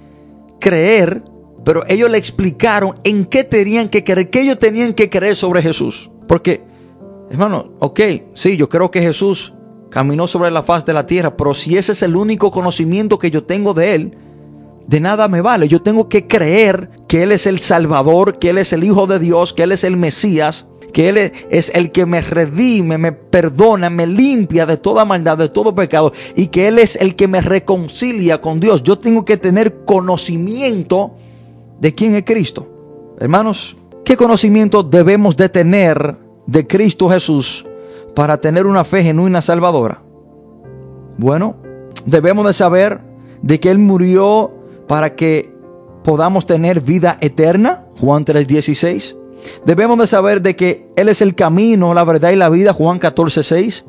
creer, 0.61 1.25
pero 1.65 1.83
ellos 1.89 2.09
le 2.09 2.19
explicaron 2.19 2.95
en 3.03 3.25
qué 3.25 3.43
tenían 3.43 3.89
que 3.89 4.05
creer, 4.05 4.31
qué 4.31 4.43
ellos 4.43 4.61
tenían 4.61 4.95
que 4.95 5.11
creer 5.11 5.35
sobre 5.35 5.61
Jesús. 5.61 6.09
Porque, 6.29 6.63
hermano, 7.33 7.73
ok, 7.81 8.01
sí, 8.35 8.57
yo 8.57 8.69
creo 8.69 8.93
que 8.93 9.03
Jesús 9.03 9.55
caminó 9.91 10.29
sobre 10.29 10.53
la 10.53 10.63
faz 10.63 10.87
de 10.87 10.93
la 10.93 11.05
tierra, 11.05 11.37
pero 11.37 11.53
si 11.53 11.77
ese 11.77 11.91
es 11.91 12.03
el 12.05 12.15
único 12.15 12.53
conocimiento 12.53 13.19
que 13.19 13.33
yo 13.33 13.43
tengo 13.43 13.75
de 13.75 13.95
Él, 13.97 14.19
de 14.87 15.01
nada 15.01 15.29
me 15.29 15.41
vale. 15.41 15.69
Yo 15.69 15.83
tengo 15.83 16.09
que 16.09 16.27
creer 16.27 16.91
que 17.09 17.23
Él 17.23 17.33
es 17.33 17.47
el 17.47 17.61
Salvador, 17.61 18.39
que 18.39 18.51
Él 18.51 18.59
es 18.59 18.73
el 18.73 18.85
Hijo 18.85 19.07
de 19.07 19.19
Dios, 19.19 19.53
que 19.53 19.63
Él 19.65 19.73
es 19.73 19.85
el 19.85 19.97
Mesías, 19.97 20.67
que 20.93 21.09
Él 21.09 21.33
es 21.51 21.71
el 21.75 21.93
que 21.93 22.07
me 22.07 22.21
redime, 22.21 22.99
me 22.99 23.13
perdona, 23.13 23.91
me 23.91 24.07
limpia 24.07 24.67
de 24.67 24.77
toda 24.77 25.05
maldad, 25.05 25.39
de 25.39 25.49
todo 25.49 25.75
pecado, 25.75 26.13
y 26.35 26.49
que 26.49 26.69
Él 26.69 26.79
es 26.79 26.97
el 26.97 27.15
que 27.15 27.29
me 27.29 27.41
reconcilia 27.41 28.41
con 28.41 28.61
Dios. 28.61 28.83
Yo 28.83 28.99
tengo 28.99 29.25
que 29.25 29.37
tener 29.37 29.85
conocimiento 29.85 31.13
de 31.79 31.95
quién 31.95 32.15
es 32.15 32.25
Cristo. 32.25 32.67
Hermanos, 33.21 33.77
¿Qué 34.11 34.17
conocimiento 34.17 34.83
debemos 34.83 35.37
de 35.37 35.49
tener 35.49 36.17
de 36.47 36.67
Cristo 36.67 37.09
Jesús 37.09 37.65
para 38.17 38.41
tener 38.41 38.67
una 38.67 38.83
fe 38.83 39.05
genuina 39.05 39.41
salvadora? 39.41 40.03
Bueno, 41.17 41.55
debemos 42.07 42.45
de 42.45 42.53
saber 42.53 43.01
de 43.41 43.61
que 43.61 43.71
Él 43.71 43.79
murió 43.79 44.51
para 44.91 45.15
que 45.15 45.55
podamos 46.03 46.47
tener 46.47 46.81
vida 46.81 47.17
eterna, 47.21 47.85
Juan 48.01 48.25
3:16. 48.25 49.17
Debemos 49.65 49.97
de 50.01 50.09
saber 50.09 50.43
de 50.43 50.57
que 50.57 50.91
Él 50.97 51.09
es 51.09 51.23
el 51.23 51.37
camino, 51.37 51.95
la 51.95 52.03
verdad 52.03 52.31
y 52.33 52.37
la 52.37 52.49
vida, 52.49 52.73
Juan 52.73 52.99
14:6. 52.99 53.85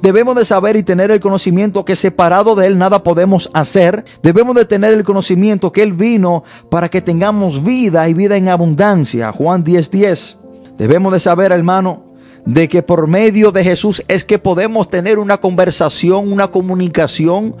Debemos 0.00 0.34
de 0.34 0.46
saber 0.46 0.76
y 0.76 0.82
tener 0.82 1.10
el 1.10 1.20
conocimiento 1.20 1.84
que 1.84 1.94
separado 1.94 2.54
de 2.54 2.68
Él 2.68 2.78
nada 2.78 3.02
podemos 3.02 3.50
hacer. 3.52 4.06
Debemos 4.22 4.56
de 4.56 4.64
tener 4.64 4.94
el 4.94 5.04
conocimiento 5.04 5.72
que 5.72 5.82
Él 5.82 5.92
vino 5.92 6.42
para 6.70 6.88
que 6.88 7.02
tengamos 7.02 7.62
vida 7.62 8.08
y 8.08 8.14
vida 8.14 8.38
en 8.38 8.48
abundancia. 8.48 9.32
Juan 9.32 9.62
10:10. 9.62 9.90
10. 9.90 10.38
Debemos 10.78 11.12
de 11.12 11.20
saber, 11.20 11.52
hermano, 11.52 12.06
de 12.46 12.66
que 12.66 12.80
por 12.80 13.08
medio 13.08 13.52
de 13.52 13.62
Jesús 13.62 14.02
es 14.08 14.24
que 14.24 14.38
podemos 14.38 14.88
tener 14.88 15.18
una 15.18 15.36
conversación, 15.36 16.32
una 16.32 16.48
comunicación, 16.48 17.56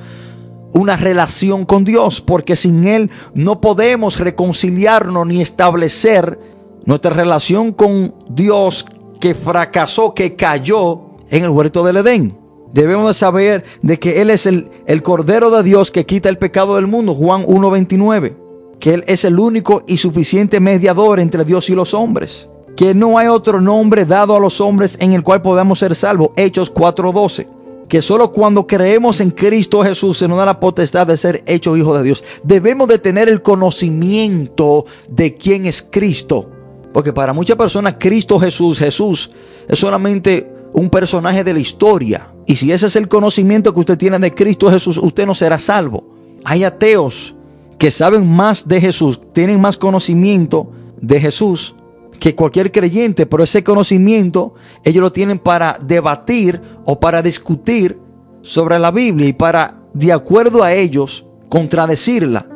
una 0.76 0.96
relación 0.96 1.64
con 1.64 1.84
Dios, 1.84 2.20
porque 2.20 2.54
sin 2.54 2.86
Él 2.86 3.10
no 3.34 3.60
podemos 3.60 4.20
reconciliarnos 4.20 5.26
ni 5.26 5.40
establecer 5.40 6.38
nuestra 6.84 7.12
relación 7.12 7.72
con 7.72 8.14
Dios 8.28 8.86
que 9.20 9.34
fracasó, 9.34 10.14
que 10.14 10.36
cayó 10.36 11.00
en 11.30 11.44
el 11.44 11.50
huerto 11.50 11.84
del 11.84 11.96
Edén. 11.98 12.38
Debemos 12.72 13.08
de 13.08 13.14
saber 13.14 13.64
de 13.82 13.98
que 13.98 14.20
Él 14.20 14.30
es 14.30 14.44
el, 14.46 14.70
el 14.86 15.02
Cordero 15.02 15.50
de 15.50 15.62
Dios 15.62 15.90
que 15.90 16.04
quita 16.04 16.28
el 16.28 16.38
pecado 16.38 16.76
del 16.76 16.86
mundo, 16.86 17.14
Juan 17.14 17.44
1.29. 17.46 18.36
Que 18.78 18.94
Él 18.94 19.04
es 19.06 19.24
el 19.24 19.38
único 19.38 19.82
y 19.86 19.96
suficiente 19.96 20.60
mediador 20.60 21.18
entre 21.18 21.44
Dios 21.46 21.70
y 21.70 21.74
los 21.74 21.94
hombres. 21.94 22.50
Que 22.76 22.94
no 22.94 23.16
hay 23.16 23.28
otro 23.28 23.62
nombre 23.62 24.04
dado 24.04 24.36
a 24.36 24.40
los 24.40 24.60
hombres 24.60 24.98
en 25.00 25.14
el 25.14 25.22
cual 25.22 25.40
podamos 25.40 25.78
ser 25.78 25.94
salvos, 25.94 26.32
Hechos 26.36 26.74
4.12 26.74 27.55
que 27.88 28.02
solo 28.02 28.32
cuando 28.32 28.66
creemos 28.66 29.20
en 29.20 29.30
Cristo 29.30 29.82
Jesús 29.82 30.18
se 30.18 30.28
nos 30.28 30.38
da 30.38 30.46
la 30.46 30.60
potestad 30.60 31.06
de 31.06 31.16
ser 31.16 31.42
hecho 31.46 31.76
hijo 31.76 31.96
de 31.96 32.02
Dios. 32.02 32.24
Debemos 32.42 32.88
de 32.88 32.98
tener 32.98 33.28
el 33.28 33.42
conocimiento 33.42 34.86
de 35.08 35.36
quién 35.36 35.66
es 35.66 35.86
Cristo. 35.88 36.50
Porque 36.92 37.12
para 37.12 37.32
muchas 37.32 37.56
personas 37.56 37.96
Cristo 37.98 38.40
Jesús, 38.40 38.78
Jesús 38.78 39.30
es 39.68 39.78
solamente 39.78 40.50
un 40.72 40.90
personaje 40.90 41.44
de 41.44 41.54
la 41.54 41.60
historia. 41.60 42.32
Y 42.46 42.56
si 42.56 42.72
ese 42.72 42.86
es 42.86 42.96
el 42.96 43.08
conocimiento 43.08 43.72
que 43.72 43.80
usted 43.80 43.98
tiene 43.98 44.18
de 44.18 44.34
Cristo 44.34 44.70
Jesús, 44.70 44.98
usted 44.98 45.26
no 45.26 45.34
será 45.34 45.58
salvo. 45.58 46.04
Hay 46.44 46.64
ateos 46.64 47.34
que 47.78 47.90
saben 47.90 48.26
más 48.26 48.66
de 48.66 48.80
Jesús, 48.80 49.20
tienen 49.32 49.60
más 49.60 49.76
conocimiento 49.76 50.70
de 51.00 51.20
Jesús 51.20 51.74
que 52.18 52.34
cualquier 52.34 52.72
creyente, 52.72 53.26
pero 53.26 53.44
ese 53.44 53.64
conocimiento 53.64 54.54
ellos 54.84 55.02
lo 55.02 55.12
tienen 55.12 55.38
para 55.38 55.78
debatir 55.82 56.60
o 56.84 57.00
para 57.00 57.22
discutir 57.22 57.98
sobre 58.42 58.78
la 58.78 58.90
Biblia 58.90 59.28
y 59.28 59.32
para, 59.32 59.80
de 59.92 60.12
acuerdo 60.12 60.62
a 60.62 60.72
ellos, 60.72 61.26
contradecirla. 61.48 62.48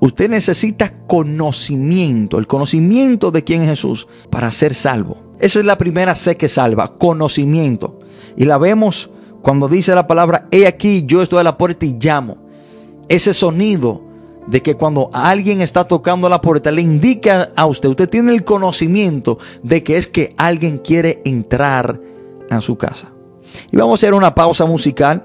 Usted 0.00 0.30
necesita 0.30 0.92
conocimiento, 1.06 2.38
el 2.38 2.46
conocimiento 2.46 3.30
de 3.30 3.42
quién 3.42 3.62
es 3.62 3.70
Jesús 3.70 4.06
para 4.30 4.50
ser 4.50 4.74
salvo. 4.74 5.34
Esa 5.40 5.58
es 5.58 5.64
la 5.64 5.78
primera 5.78 6.14
C 6.14 6.36
que 6.36 6.48
salva, 6.48 6.96
conocimiento. 6.98 7.98
Y 8.36 8.44
la 8.44 8.58
vemos 8.58 9.10
cuando 9.42 9.68
dice 9.68 9.94
la 9.94 10.06
palabra, 10.06 10.46
he 10.50 10.66
aquí, 10.66 11.04
yo 11.06 11.22
estoy 11.22 11.40
a 11.40 11.44
la 11.44 11.58
puerta 11.58 11.86
y 11.86 11.96
llamo. 11.98 12.36
Ese 13.08 13.32
sonido 13.32 14.02
de 14.48 14.62
que 14.62 14.76
cuando 14.76 15.10
alguien 15.12 15.60
está 15.60 15.84
tocando 15.84 16.28
la 16.28 16.40
puerta 16.40 16.70
le 16.70 16.82
indica 16.82 17.50
a 17.54 17.66
usted, 17.66 17.88
usted 17.88 18.08
tiene 18.08 18.32
el 18.32 18.44
conocimiento 18.44 19.38
de 19.62 19.82
que 19.82 19.96
es 19.96 20.08
que 20.08 20.34
alguien 20.38 20.78
quiere 20.78 21.20
entrar 21.24 22.00
a 22.50 22.60
su 22.60 22.76
casa. 22.78 23.12
Y 23.70 23.76
vamos 23.76 23.92
a 23.92 23.98
hacer 24.00 24.14
una 24.14 24.34
pausa 24.34 24.64
musical 24.64 25.22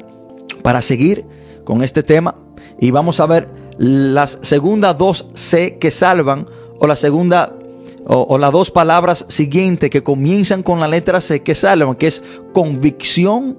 para 0.62 0.82
seguir 0.82 1.26
con 1.64 1.84
este 1.84 2.04
tema 2.04 2.36
y 2.80 2.92
vamos 2.92 3.20
a 3.20 3.26
ver 3.26 3.50
las 3.78 4.40
segundas 4.42 4.98
dos 4.98 5.28
C 5.34 5.78
que 5.80 5.90
salvan 5.90 6.48
o 6.80 6.88
la 6.88 6.96
segunda 6.96 7.56
o, 8.06 8.38
las 8.38 8.52
dos 8.52 8.70
palabras 8.70 9.26
siguientes 9.30 9.90
que 9.90 10.04
comienzan 10.04 10.62
con 10.62 10.82
la 10.82 10.90
letra 10.90 11.22
C 11.22 11.42
que 11.42 11.56
salvan, 11.56 11.96
que 11.96 12.08
es 12.08 12.22
convicción 12.54 13.58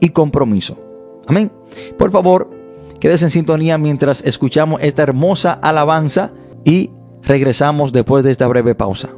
y 0.00 0.10
compromiso. 0.10 0.78
Amén. 1.26 1.50
Por 1.98 2.12
favor, 2.12 2.61
quédese 3.02 3.24
en 3.24 3.30
sintonía 3.30 3.78
mientras 3.78 4.22
escuchamos 4.24 4.80
esta 4.80 5.02
hermosa 5.02 5.52
alabanza 5.54 6.34
y 6.64 6.92
regresamos 7.24 7.92
después 7.92 8.22
de 8.22 8.30
esta 8.30 8.46
breve 8.46 8.76
pausa. 8.76 9.10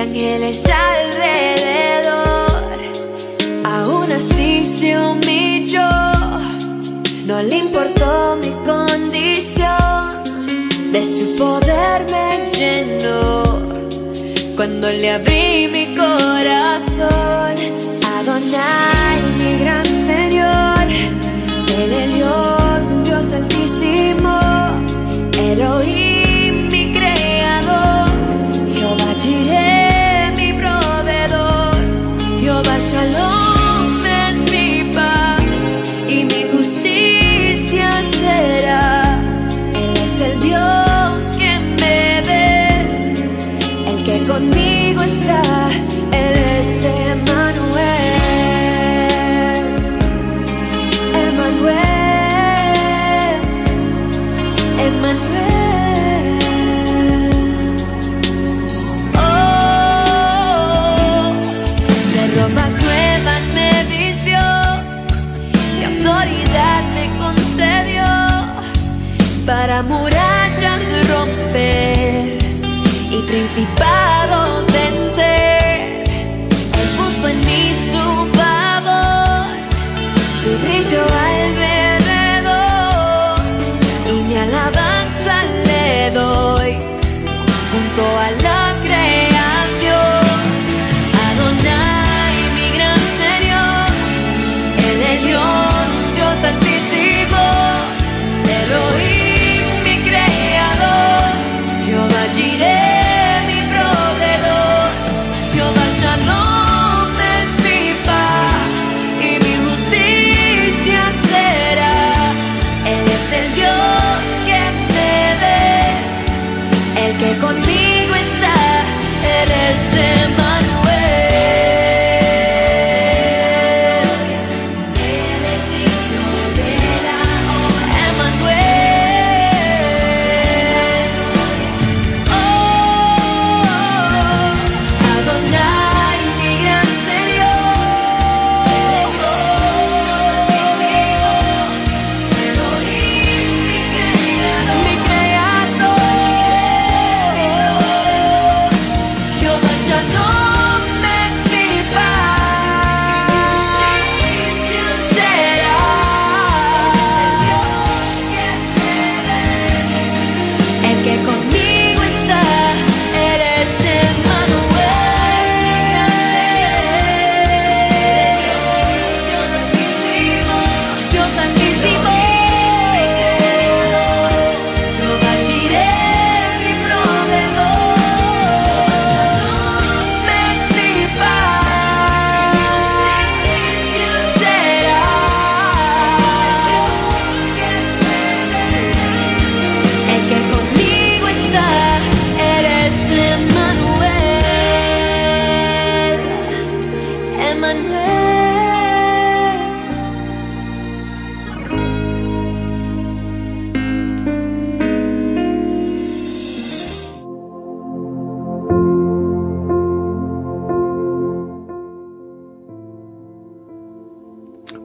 Ángeles 0.00 0.62
alrededor. 0.64 2.48
Aún 3.64 4.10
así 4.10 4.64
se 4.64 4.98
humilló, 4.98 5.90
no 7.26 7.42
le 7.42 7.58
importó 7.58 8.36
mi 8.36 8.50
condición, 8.64 10.22
de 10.92 11.04
su 11.04 11.36
poder 11.36 12.06
me 12.10 12.46
llenó. 12.56 13.42
Cuando 14.56 14.90
le 14.90 15.10
abrí 15.10 15.68
mi 15.72 15.94
corazón, 15.94 17.54
Adonai, 18.16 19.20
mi 19.38 19.58
gran 19.62 19.89
alrededor. 81.30 82.48
Y 84.08 84.22
mi 84.26 84.36
alabanza 84.36 85.34
le 85.66 86.10
doy 86.10 86.70
junto 87.70 88.02
a 88.18 88.30
la 88.42 88.69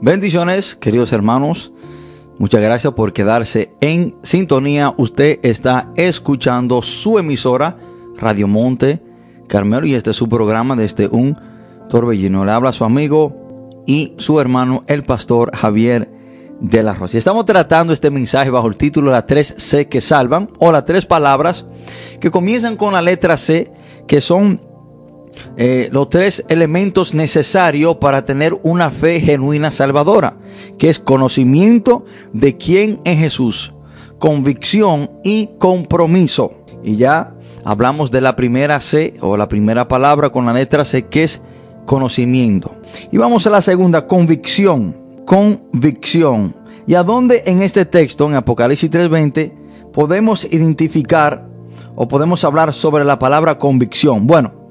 Bendiciones, 0.05 0.75
queridos 0.75 1.11
hermanos. 1.13 1.71
Muchas 2.37 2.61
gracias 2.61 2.93
por 2.93 3.11
quedarse 3.11 3.71
en 3.81 4.15
sintonía. 4.21 4.93
Usted 4.97 5.39
está 5.41 5.89
escuchando 5.95 6.83
su 6.83 7.17
emisora 7.17 7.75
Radio 8.15 8.47
Monte 8.47 9.01
Carmelo 9.47 9.87
y 9.87 9.95
este 9.95 10.11
es 10.11 10.15
su 10.15 10.29
programa 10.29 10.75
desde 10.75 11.07
un 11.07 11.35
torbellino. 11.89 12.45
Le 12.45 12.51
habla 12.51 12.71
su 12.71 12.85
amigo 12.85 13.83
y 13.87 14.13
su 14.19 14.39
hermano, 14.39 14.83
el 14.85 15.01
pastor 15.01 15.49
Javier 15.55 16.07
de 16.59 16.83
la 16.83 16.93
Rosa. 16.93 17.17
Y 17.17 17.19
estamos 17.19 17.43
tratando 17.47 17.91
este 17.91 18.11
mensaje 18.11 18.51
bajo 18.51 18.67
el 18.67 18.77
título 18.77 19.09
Las 19.09 19.25
tres 19.25 19.55
C 19.57 19.87
que 19.87 20.01
salvan 20.01 20.51
o 20.59 20.71
las 20.71 20.85
tres 20.85 21.07
palabras 21.07 21.65
que 22.19 22.29
comienzan 22.29 22.75
con 22.75 22.93
la 22.93 23.01
letra 23.01 23.37
C 23.37 23.71
que 24.05 24.21
son 24.21 24.61
eh, 25.57 25.89
los 25.91 26.09
tres 26.09 26.45
elementos 26.49 27.13
necesarios 27.13 27.97
para 27.97 28.25
tener 28.25 28.53
una 28.63 28.91
fe 28.91 29.19
genuina 29.21 29.71
salvadora, 29.71 30.37
que 30.77 30.89
es 30.89 30.99
conocimiento 30.99 32.05
de 32.33 32.57
quién 32.57 32.99
es 33.05 33.19
Jesús, 33.19 33.73
convicción 34.19 35.11
y 35.23 35.51
compromiso. 35.57 36.65
Y 36.83 36.97
ya 36.97 37.33
hablamos 37.63 38.11
de 38.11 38.21
la 38.21 38.35
primera 38.35 38.79
C 38.79 39.15
o 39.21 39.37
la 39.37 39.47
primera 39.47 39.87
palabra 39.87 40.29
con 40.29 40.45
la 40.45 40.53
letra 40.53 40.85
C, 40.85 41.07
que 41.07 41.23
es 41.23 41.41
conocimiento. 41.85 42.75
Y 43.11 43.17
vamos 43.17 43.47
a 43.47 43.49
la 43.49 43.61
segunda, 43.61 44.07
convicción. 44.07 44.95
Convicción. 45.25 46.55
¿Y 46.87 46.93
a 46.93 47.03
dónde 47.03 47.43
en 47.47 47.61
este 47.61 47.85
texto, 47.85 48.27
en 48.27 48.35
Apocalipsis 48.35 48.91
3:20, 48.91 49.51
podemos 49.91 50.45
identificar 50.45 51.47
o 51.95 52.07
podemos 52.07 52.43
hablar 52.43 52.73
sobre 52.73 53.05
la 53.05 53.17
palabra 53.17 53.57
convicción? 53.57 54.27
Bueno, 54.27 54.64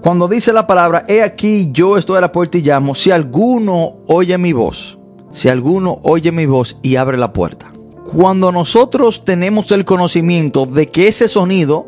cuando 0.00 0.28
dice 0.28 0.54
la 0.54 0.66
palabra, 0.66 1.04
he 1.08 1.22
aquí 1.22 1.70
yo 1.72 1.98
estoy 1.98 2.16
a 2.16 2.22
la 2.22 2.32
puerta 2.32 2.56
y 2.56 2.62
llamo, 2.62 2.94
si 2.94 3.10
alguno 3.10 3.98
oye 4.06 4.38
mi 4.38 4.54
voz, 4.54 4.98
si 5.30 5.50
alguno 5.50 5.98
oye 6.02 6.32
mi 6.32 6.46
voz 6.46 6.78
y 6.82 6.96
abre 6.96 7.18
la 7.18 7.34
puerta. 7.34 7.70
Cuando 8.04 8.50
nosotros 8.50 9.24
tenemos 9.26 9.70
el 9.72 9.84
conocimiento 9.84 10.64
de 10.64 10.86
que 10.86 11.06
ese 11.06 11.28
sonido, 11.28 11.86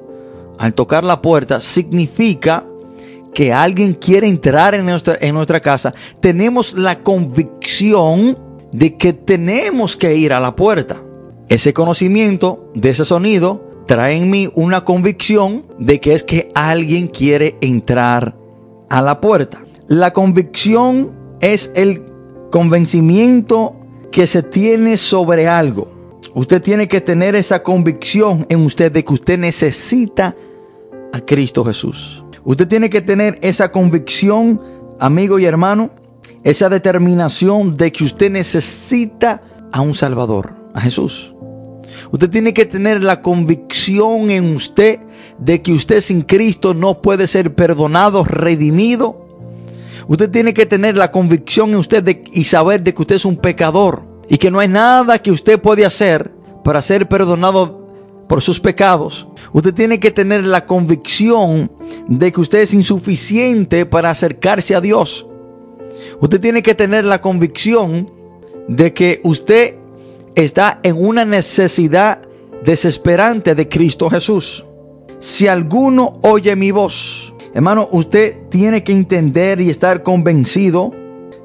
al 0.58 0.74
tocar 0.74 1.04
la 1.04 1.22
puerta, 1.22 1.60
significa 1.60 2.66
que 3.32 3.50
alguien 3.50 3.94
quiere 3.94 4.28
entrar 4.28 4.74
en 4.74 4.84
nuestra, 4.84 5.16
en 5.18 5.34
nuestra 5.34 5.60
casa, 5.60 5.94
tenemos 6.20 6.74
la 6.74 6.98
convicción 6.98 8.38
de 8.72 8.96
que 8.98 9.14
tenemos 9.14 9.96
que 9.96 10.14
ir 10.16 10.34
a 10.34 10.40
la 10.40 10.54
puerta. 10.54 11.02
Ese 11.48 11.72
conocimiento 11.72 12.70
de 12.74 12.90
ese 12.90 13.06
sonido 13.06 13.71
trae 13.86 14.16
en 14.16 14.30
mí 14.30 14.50
una 14.54 14.84
convicción 14.84 15.64
de 15.78 16.00
que 16.00 16.14
es 16.14 16.22
que 16.22 16.50
alguien 16.54 17.08
quiere 17.08 17.56
entrar 17.60 18.36
a 18.88 19.02
la 19.02 19.20
puerta. 19.20 19.62
La 19.88 20.12
convicción 20.12 21.12
es 21.40 21.72
el 21.74 22.04
convencimiento 22.50 23.76
que 24.10 24.26
se 24.26 24.42
tiene 24.42 24.96
sobre 24.96 25.48
algo. 25.48 25.88
Usted 26.34 26.62
tiene 26.62 26.88
que 26.88 27.00
tener 27.00 27.34
esa 27.34 27.62
convicción 27.62 28.46
en 28.48 28.64
usted 28.64 28.92
de 28.92 29.04
que 29.04 29.12
usted 29.12 29.38
necesita 29.38 30.36
a 31.12 31.20
Cristo 31.20 31.64
Jesús. 31.64 32.24
Usted 32.44 32.68
tiene 32.68 32.90
que 32.90 33.02
tener 33.02 33.38
esa 33.42 33.70
convicción, 33.70 34.60
amigo 34.98 35.38
y 35.38 35.44
hermano, 35.44 35.90
esa 36.42 36.68
determinación 36.68 37.76
de 37.76 37.92
que 37.92 38.04
usted 38.04 38.30
necesita 38.30 39.42
a 39.72 39.80
un 39.80 39.94
Salvador, 39.94 40.56
a 40.74 40.80
Jesús. 40.80 41.31
Usted 42.10 42.30
tiene 42.30 42.52
que 42.52 42.66
tener 42.66 43.02
la 43.02 43.20
convicción 43.20 44.30
en 44.30 44.56
usted 44.56 45.00
de 45.38 45.62
que 45.62 45.72
usted 45.72 46.00
sin 46.00 46.22
Cristo 46.22 46.74
no 46.74 47.00
puede 47.00 47.26
ser 47.26 47.54
perdonado, 47.54 48.24
redimido. 48.24 49.26
Usted 50.08 50.30
tiene 50.30 50.52
que 50.52 50.66
tener 50.66 50.96
la 50.96 51.10
convicción 51.10 51.70
en 51.70 51.76
usted 51.76 52.02
de, 52.02 52.24
y 52.32 52.44
saber 52.44 52.82
de 52.82 52.92
que 52.92 53.02
usted 53.02 53.16
es 53.16 53.24
un 53.24 53.36
pecador 53.36 54.04
y 54.28 54.38
que 54.38 54.50
no 54.50 54.58
hay 54.58 54.68
nada 54.68 55.20
que 55.20 55.30
usted 55.30 55.60
puede 55.60 55.84
hacer 55.84 56.32
para 56.64 56.82
ser 56.82 57.08
perdonado 57.08 57.82
por 58.28 58.40
sus 58.40 58.60
pecados. 58.60 59.28
Usted 59.52 59.74
tiene 59.74 60.00
que 60.00 60.10
tener 60.10 60.44
la 60.44 60.66
convicción 60.66 61.70
de 62.08 62.32
que 62.32 62.40
usted 62.40 62.60
es 62.60 62.74
insuficiente 62.74 63.86
para 63.86 64.10
acercarse 64.10 64.74
a 64.74 64.80
Dios. 64.80 65.26
Usted 66.20 66.40
tiene 66.40 66.62
que 66.62 66.74
tener 66.74 67.04
la 67.04 67.20
convicción 67.20 68.10
de 68.68 68.92
que 68.94 69.20
usted 69.24 69.76
está 70.34 70.80
en 70.82 71.04
una 71.04 71.24
necesidad 71.24 72.22
desesperante 72.64 73.54
de 73.54 73.68
Cristo 73.68 74.08
Jesús. 74.10 74.66
Si 75.18 75.46
alguno 75.46 76.18
oye 76.22 76.56
mi 76.56 76.70
voz, 76.70 77.34
hermano, 77.54 77.88
usted 77.92 78.48
tiene 78.48 78.82
que 78.82 78.92
entender 78.92 79.60
y 79.60 79.70
estar 79.70 80.02
convencido 80.02 80.92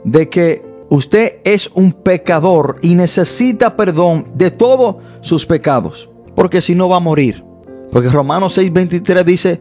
de 0.03 0.29
que 0.29 0.63
usted 0.89 1.37
es 1.43 1.69
un 1.73 1.91
pecador 1.91 2.79
y 2.81 2.95
necesita 2.95 3.75
perdón 3.75 4.27
de 4.35 4.51
todos 4.51 4.97
sus 5.21 5.45
pecados 5.45 6.09
porque 6.37 6.61
si 6.61 6.75
no 6.75 6.87
va 6.87 6.97
a 6.97 6.99
morir. 6.99 7.43
Porque 7.91 8.09
Romanos 8.09 8.55
6:23 8.59 9.23
dice 9.23 9.59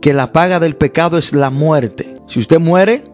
que 0.00 0.12
la 0.12 0.32
paga 0.32 0.58
del 0.58 0.74
pecado 0.74 1.18
es 1.18 1.32
la 1.32 1.50
muerte. 1.50 2.16
Si 2.26 2.40
usted 2.40 2.58
muere 2.58 3.04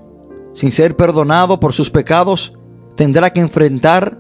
sin 0.55 0.72
ser 0.72 0.96
perdonado 0.96 1.61
por 1.61 1.75
sus 1.75 1.90
pecados, 1.90 2.55
tendrá 2.96 3.31
que 3.31 3.40
enfrentar 3.40 4.18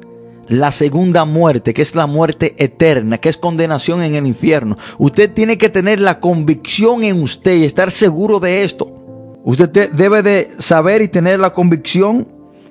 la 0.48 0.72
segunda 0.72 1.24
muerte, 1.24 1.72
que 1.74 1.82
es 1.82 1.94
la 1.94 2.06
muerte 2.06 2.54
eterna, 2.58 3.18
que 3.18 3.28
es 3.28 3.36
condenación 3.36 4.02
en 4.02 4.14
el 4.14 4.26
infierno. 4.26 4.76
Usted 4.98 5.32
tiene 5.32 5.58
que 5.58 5.68
tener 5.68 6.00
la 6.00 6.20
convicción 6.20 7.04
en 7.04 7.22
usted 7.22 7.56
y 7.56 7.64
estar 7.64 7.90
seguro 7.90 8.40
de 8.40 8.64
esto. 8.64 8.92
Usted 9.44 9.90
debe 9.92 10.22
de 10.22 10.48
saber 10.58 11.02
y 11.02 11.08
tener 11.08 11.40
la 11.40 11.52
convicción, 11.52 12.28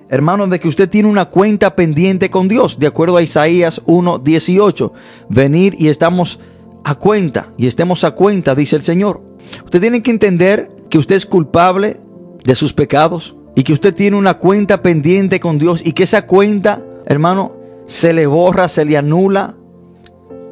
hermano, 0.10 0.48
de 0.48 0.60
que 0.60 0.68
usted 0.68 0.90
tiene 0.90 1.10
una 1.10 1.26
cuenta 1.26 1.76
pendiente 1.76 2.30
con 2.30 2.48
Dios, 2.48 2.80
de 2.80 2.88
acuerdo 2.88 3.18
a 3.18 3.22
Isaías 3.22 3.82
1:18. 3.86 4.94
Venir 5.30 5.76
y 5.78 5.88
estamos 5.88 6.40
a 6.84 6.96
cuenta, 6.96 7.54
y 7.58 7.68
estemos 7.68 8.04
a 8.04 8.12
cuenta, 8.12 8.56
dice 8.56 8.76
el 8.76 8.82
Señor. 8.82 9.22
Usted 9.66 9.82
tiene 9.82 10.02
que 10.02 10.12
entender 10.12 10.70
que 10.90 10.98
usted 10.98 11.16
es 11.16 11.26
culpable 11.26 12.00
de 12.44 12.56
sus 12.56 12.74
pecados 12.74 13.36
y 13.56 13.64
que 13.64 13.74
usted 13.74 13.94
tiene 13.94 14.18
una 14.18 14.36
cuenta 14.36 14.82
pendiente 14.82 15.40
con 15.40 15.60
Dios 15.60 15.82
y 15.84 15.94
que 15.94 16.04
esa 16.04 16.26
cuenta, 16.26 16.82
hermano, 17.06 17.61
se 17.86 18.14
le 18.14 18.28
borra, 18.28 18.68
se 18.68 18.86
le 18.86 18.98
anula, 18.98 19.56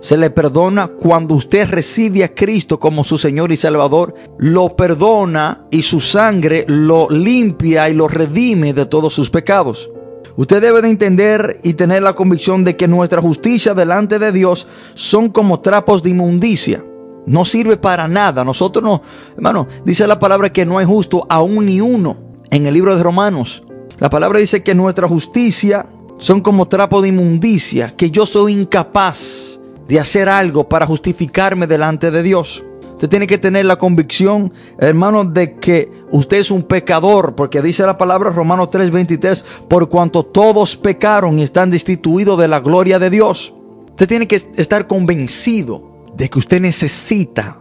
se 0.02 0.18
le 0.18 0.30
perdona 0.30 0.88
cuando 0.88 1.36
usted 1.36 1.70
recibe 1.70 2.24
a 2.24 2.34
Cristo 2.34 2.80
como 2.80 3.04
su 3.04 3.18
Señor 3.18 3.52
y 3.52 3.58
Salvador, 3.58 4.13
lo 4.38 4.76
perdona 4.76 5.65
y 5.72 5.82
su 5.82 6.00
sangre 6.00 6.65
lo 6.68 7.10
limpia 7.10 7.89
y 7.89 7.94
lo 7.94 8.08
redime 8.08 8.74
de 8.74 8.86
todos 8.86 9.13
sus 9.13 9.30
pecados. 9.30 9.92
Usted 10.38 10.62
debe 10.62 10.82
de 10.82 10.89
entender 10.89 11.60
y 11.63 11.74
tener 11.74 12.02
la 12.02 12.13
convicción 12.13 12.63
de 12.63 12.78
que 12.78 12.88
nuestra 12.88 13.22
justicia 13.22 13.74
delante 13.74 14.20
de 14.20 14.32
Dios 14.32 14.70
son 14.94 15.30
como 15.30 15.60
trapos 15.60 16.02
de 16.02 16.12
inmundicia. 16.12 16.86
No 17.26 17.44
sirve 17.44 17.76
para 17.76 18.08
nada. 18.08 18.46
Nosotros 18.46 18.82
no, 18.82 19.02
hermano, 19.36 19.68
dice 19.84 20.08
la 20.08 20.18
palabra 20.18 20.54
que 20.54 20.65
no 20.65 20.80
es 20.80 20.88
justo 20.88 21.26
aún 21.30 21.65
ni 21.65 21.82
uno 21.82 22.15
en 22.52 22.65
el 22.65 22.74
libro 22.74 22.96
de 22.96 23.04
Romanos. 23.04 23.63
La 24.00 24.10
palabra 24.10 24.39
dice 24.39 24.63
que 24.63 24.76
nuestra 24.76 25.10
justicia 25.10 25.88
son 26.20 26.42
como 26.42 26.68
trapos 26.68 27.02
de 27.02 27.10
inmundicia, 27.10 27.96
que 27.96 28.12
yo 28.12 28.26
soy 28.26 28.54
incapaz 28.54 29.60
de 29.88 30.00
hacer 30.00 30.30
algo 30.30 30.70
para 30.70 30.86
justificarme 30.86 31.66
delante 31.66 32.12
de 32.12 32.22
Dios. 32.22 32.64
Usted 32.92 33.10
tiene 33.10 33.28
que 33.28 33.38
tener 33.38 33.66
la 33.66 33.78
convicción, 33.78 34.52
hermano, 34.78 35.24
de 35.24 35.56
que 35.56 35.90
usted 36.12 36.38
es 36.38 36.52
un 36.52 36.64
pecador, 36.64 37.34
porque 37.34 37.62
dice 37.62 37.86
la 37.86 37.98
palabra 37.98 38.30
Romanos 38.30 38.70
3:23, 38.70 39.46
por 39.70 39.88
cuanto 39.88 40.24
todos 40.24 40.76
pecaron 40.76 41.40
y 41.40 41.44
están 41.44 41.72
destituidos 41.72 42.38
de 42.38 42.50
la 42.50 42.60
gloria 42.60 43.00
de 43.00 43.10
Dios. 43.10 43.54
Usted 43.92 44.08
tiene 44.08 44.28
que 44.28 44.36
estar 44.36 44.86
convencido 44.88 46.06
de 46.18 46.30
que 46.30 46.40
usted 46.40 46.60
necesita 46.60 47.58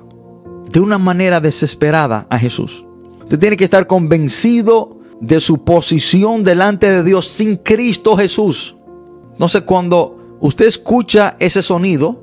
de 0.69 0.81
una 0.81 0.99
manera 0.99 1.41
desesperada 1.41 2.27
a 2.29 2.39
Jesús. 2.39 2.85
Usted 3.23 3.39
tiene 3.39 3.57
que 3.57 3.65
estar 3.65 3.87
convencido 3.87 4.98
de 5.21 5.41
su 5.41 5.65
posición 5.65 6.45
delante 6.45 6.91
de 6.91 7.03
Dios 7.03 7.27
sin 7.27 7.57
Cristo 7.57 8.17
Jesús. 8.17 8.77
Sé 9.47 9.63
cuando 9.63 10.39
usted 10.41 10.67
escucha 10.67 11.37
ese 11.39 11.63
sonido 11.63 12.23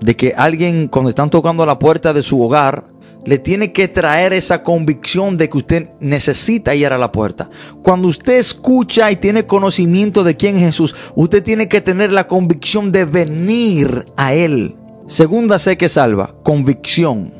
de 0.00 0.16
que 0.16 0.34
alguien 0.36 0.88
cuando 0.88 1.10
están 1.10 1.30
tocando 1.30 1.64
la 1.64 1.78
puerta 1.78 2.12
de 2.12 2.22
su 2.22 2.42
hogar, 2.42 2.88
le 3.24 3.38
tiene 3.38 3.72
que 3.72 3.88
traer 3.88 4.32
esa 4.32 4.62
convicción 4.62 5.36
de 5.36 5.48
que 5.48 5.58
usted 5.58 5.90
necesita 6.00 6.74
ir 6.76 6.86
a 6.92 6.98
la 6.98 7.10
puerta. 7.10 7.50
Cuando 7.82 8.06
usted 8.06 8.34
escucha 8.34 9.10
y 9.10 9.16
tiene 9.16 9.46
conocimiento 9.46 10.22
de 10.22 10.36
quién 10.36 10.56
es 10.56 10.62
Jesús, 10.62 10.94
usted 11.16 11.42
tiene 11.42 11.68
que 11.68 11.80
tener 11.80 12.12
la 12.12 12.28
convicción 12.28 12.92
de 12.92 13.04
venir 13.04 14.06
a 14.16 14.32
Él. 14.34 14.76
Segunda 15.08 15.58
sé 15.58 15.76
que 15.76 15.88
salva, 15.88 16.36
convicción. 16.44 17.34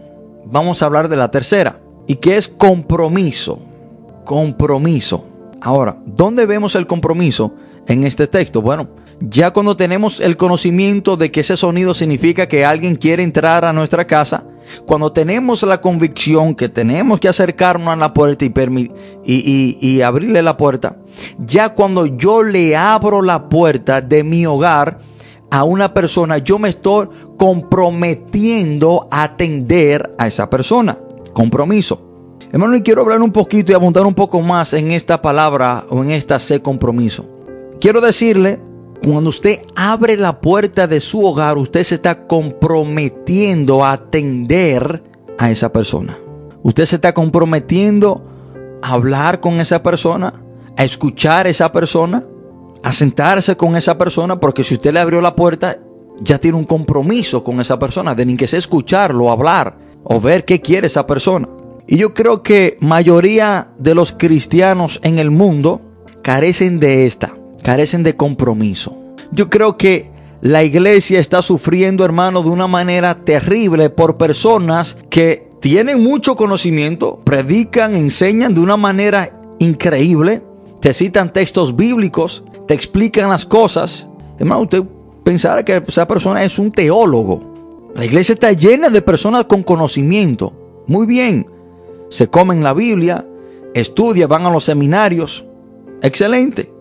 Vamos 0.45 0.83
a 0.83 0.87
hablar 0.87 1.09
de 1.09 1.17
la 1.17 1.31
tercera, 1.31 1.81
y 2.09 2.17
que 2.17 2.37
es 2.37 2.49
compromiso. 2.49 3.61
Compromiso. 4.27 5.25
Ahora, 5.61 5.99
¿dónde 6.05 6.47
vemos 6.47 6.75
el 6.75 6.89
compromiso 6.89 7.55
en 7.87 8.03
este 8.03 8.27
texto? 8.27 8.61
Bueno, 8.61 8.89
ya 9.21 9.53
cuando 9.53 9.77
tenemos 9.77 10.21
el 10.21 10.37
conocimiento 10.37 11.17
de 11.17 11.31
que 11.31 11.41
ese 11.41 11.57
sonido 11.57 11.95
significa 11.95 12.49
que 12.49 12.65
alguien 12.65 12.97
quiere 12.97 13.23
entrar 13.23 13.65
a 13.65 13.73
nuestra 13.73 14.05
casa, 14.05 14.45
cuando 14.85 15.13
tenemos 15.13 15.63
la 15.63 15.81
convicción 15.81 16.57
que 16.57 16.69
tenemos 16.69 17.21
que 17.21 17.29
acercarnos 17.29 17.89
a 17.89 17.97
la 17.97 18.13
puerta 18.13 18.45
y, 18.45 18.93
y, 19.25 20.03
abrirle 20.03 20.43
la 20.43 20.57
puerta, 20.57 20.97
ya 21.39 21.73
cuando 21.73 22.07
yo 22.07 22.43
le 22.43 22.75
abro 22.75 23.23
la 23.23 23.49
puerta 23.49 24.01
de 24.01 24.25
mi 24.25 24.45
hogar 24.45 24.99
a 25.53 25.63
una 25.63 25.95
persona, 25.95 26.39
yo 26.39 26.59
me 26.59 26.71
estoy 26.71 27.07
comprometiendo 27.39 29.07
a 29.09 29.23
atender 29.23 30.17
a 30.19 30.27
esa 30.27 30.51
persona. 30.51 30.99
Compromiso. 31.33 32.16
Hermano, 32.53 32.77
y 32.77 32.83
quiero 32.83 33.03
hablar 33.03 33.21
un 33.23 33.33
poquito 33.33 33.73
y 33.73 33.75
abundar 33.75 34.07
un 34.07 34.15
poco 34.15 34.41
más 34.41 34.73
en 34.73 34.93
esta 34.93 35.21
palabra 35.21 35.85
o 35.91 36.03
en 36.05 36.13
esta 36.13 36.39
C 36.39 36.63
compromiso. 36.63 37.27
Quiero 37.81 38.01
decirle 38.01 38.61
cuando 39.03 39.31
usted 39.31 39.61
abre 39.75 40.17
la 40.17 40.41
puerta 40.41 40.87
de 40.87 41.01
su 41.01 41.25
hogar, 41.25 41.59
usted 41.59 41.83
se 41.83 41.97
está 41.97 42.27
comprometiendo 42.27 43.85
a 43.85 43.93
atender 43.93 45.03
a 45.39 45.51
esa 45.51 45.73
persona. 45.73 46.19
Usted 46.63 46.87
se 46.87 46.97
está 46.97 47.13
comprometiendo 47.13 48.25
a 48.83 48.93
hablar 48.93 49.41
con 49.41 49.61
esa 49.61 49.83
persona, 49.83 50.33
a 50.77 50.85
escuchar 50.85 51.47
a 51.47 51.51
esa 51.51 51.71
persona, 51.73 52.25
a 52.83 52.93
sentarse 52.93 53.57
con 53.57 53.77
esa 53.77 53.99
persona, 53.99 54.41
porque 54.41 54.65
si 54.65 54.75
usted 54.75 54.93
le 54.93 55.01
abrió 55.01 55.21
la 55.21 55.37
puerta, 55.37 55.79
ya 56.21 56.39
tiene 56.39 56.57
un 56.57 56.65
compromiso 56.65 57.45
con 57.45 57.61
esa 57.61 57.79
persona, 57.79 58.15
de 58.15 58.27
ni 58.27 58.37
que 58.37 58.47
sea 58.47 58.59
escucharlo, 58.59 59.31
hablar 59.31 59.77
o 60.05 60.21
ver 60.21 60.45
qué 60.45 60.61
quiere 60.61 60.87
esa 60.87 61.07
persona. 61.07 61.49
Y 61.89 61.99
yo 61.99 62.15
creo 62.15 62.43
que 62.43 62.77
mayoría 62.81 63.73
de 63.79 63.95
los 63.95 64.13
cristianos 64.13 65.01
en 65.03 65.19
el 65.19 65.31
mundo 65.31 65.81
carecen 66.23 66.81
de 66.81 67.07
esta, 67.07 67.37
carecen 67.63 68.03
de 68.03 68.17
compromiso. 68.17 68.97
Yo 69.31 69.49
creo 69.49 69.77
que 69.77 70.11
la 70.41 70.65
iglesia 70.65 71.21
está 71.21 71.43
sufriendo, 71.43 72.05
hermano, 72.05 72.43
de 72.43 72.51
una 72.51 72.67
manera 72.67 73.25
terrible 73.25 73.91
por 73.91 74.17
personas 74.17 74.99
que 75.11 75.49
tienen 75.61 76.03
mucho 76.03 76.37
conocimiento, 76.37 77.21
predican, 77.25 77.95
enseñan 77.95 78.55
de 78.55 78.61
una 78.61 78.77
manera 78.77 79.41
increíble, 79.59 80.43
te 80.81 80.93
citan 80.93 81.33
textos 81.33 81.75
bíblicos, 81.75 82.45
te 82.67 82.75
explican 82.75 83.31
las 83.31 83.47
cosas. 83.47 84.07
Hermano, 84.39 84.63
usted 84.63 84.83
pensara 85.25 85.65
que 85.65 85.83
esa 85.87 86.07
persona 86.07 86.45
es 86.45 86.59
un 86.59 86.71
teólogo. 86.71 87.93
La 87.95 88.05
iglesia 88.05 88.35
está 88.35 88.53
llena 88.53 88.91
de 88.91 89.03
personas 89.03 89.47
con 89.47 89.63
conocimiento. 89.63 90.53
Muy 90.87 91.07
bien. 91.07 91.47
Se 92.09 92.29
comen 92.29 92.63
la 92.63 92.73
Biblia, 92.73 93.27
estudian, 93.75 94.29
van 94.29 94.47
a 94.47 94.51
los 94.51 94.65
seminarios. 94.65 95.45
Excelente. 96.03 96.73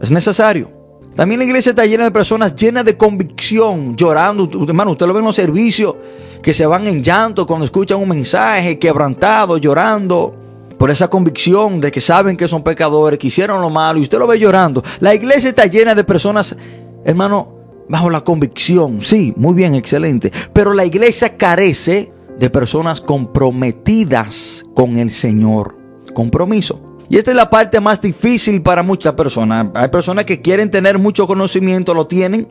Es 0.00 0.10
necesario. 0.10 0.70
También 1.14 1.38
la 1.38 1.44
iglesia 1.44 1.70
está 1.70 1.86
llena 1.86 2.04
de 2.04 2.10
personas 2.10 2.56
llenas 2.56 2.84
de 2.84 2.96
convicción, 2.96 3.96
llorando. 3.96 4.48
Hermano, 4.66 4.92
usted 4.92 5.06
lo 5.06 5.14
ve 5.14 5.20
en 5.20 5.26
los 5.26 5.36
servicios 5.36 5.94
que 6.42 6.52
se 6.52 6.66
van 6.66 6.86
en 6.86 7.02
llanto 7.02 7.46
cuando 7.46 7.64
escuchan 7.64 8.00
un 8.00 8.08
mensaje, 8.08 8.78
quebrantado, 8.78 9.56
llorando 9.56 10.34
por 10.76 10.90
esa 10.90 11.08
convicción 11.08 11.80
de 11.80 11.92
que 11.92 12.00
saben 12.00 12.36
que 12.36 12.48
son 12.48 12.62
pecadores, 12.62 13.18
que 13.18 13.28
hicieron 13.28 13.60
lo 13.60 13.70
malo 13.70 14.00
y 14.00 14.02
usted 14.02 14.18
lo 14.18 14.26
ve 14.26 14.38
llorando. 14.38 14.82
La 15.00 15.14
iglesia 15.14 15.50
está 15.50 15.66
llena 15.66 15.94
de 15.94 16.04
personas, 16.04 16.56
hermano, 17.04 17.54
bajo 17.88 18.10
la 18.10 18.22
convicción. 18.22 19.00
Sí, 19.00 19.32
muy 19.36 19.54
bien, 19.54 19.74
excelente. 19.74 20.32
Pero 20.52 20.74
la 20.74 20.84
iglesia 20.84 21.36
carece 21.36 22.12
de 22.38 22.50
personas 22.50 23.00
comprometidas 23.00 24.64
con 24.74 24.98
el 24.98 25.10
Señor. 25.10 25.76
Compromiso. 26.14 26.80
Y 27.08 27.18
esta 27.18 27.30
es 27.30 27.36
la 27.36 27.50
parte 27.50 27.80
más 27.80 28.00
difícil 28.00 28.62
para 28.62 28.82
muchas 28.82 29.14
personas. 29.14 29.68
Hay 29.74 29.88
personas 29.88 30.24
que 30.24 30.40
quieren 30.40 30.70
tener 30.70 30.98
mucho 30.98 31.26
conocimiento, 31.26 31.92
lo 31.92 32.06
tienen, 32.06 32.48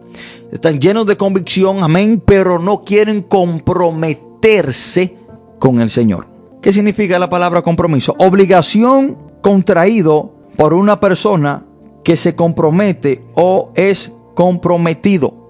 están 0.51 0.79
llenos 0.79 1.05
de 1.05 1.17
convicción, 1.17 1.83
amén, 1.83 2.21
pero 2.23 2.59
no 2.59 2.83
quieren 2.83 3.23
comprometerse 3.23 5.17
con 5.59 5.81
el 5.81 5.89
Señor. 5.89 6.27
¿Qué 6.61 6.71
significa 6.71 7.19
la 7.19 7.29
palabra 7.29 7.61
compromiso? 7.61 8.15
Obligación 8.19 9.17
contraído 9.41 10.33
por 10.55 10.73
una 10.73 10.99
persona 10.99 11.65
que 12.03 12.15
se 12.15 12.35
compromete 12.35 13.25
o 13.33 13.71
es 13.75 14.13
comprometido. 14.35 15.42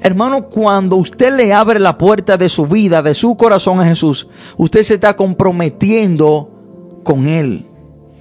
Hermano, 0.00 0.48
cuando 0.48 0.96
usted 0.96 1.34
le 1.36 1.52
abre 1.52 1.78
la 1.78 1.96
puerta 1.96 2.36
de 2.36 2.48
su 2.48 2.66
vida, 2.66 3.02
de 3.02 3.14
su 3.14 3.36
corazón 3.36 3.80
a 3.80 3.86
Jesús, 3.86 4.28
usted 4.56 4.82
se 4.82 4.94
está 4.94 5.14
comprometiendo 5.14 6.50
con 7.04 7.28
Él. 7.28 7.66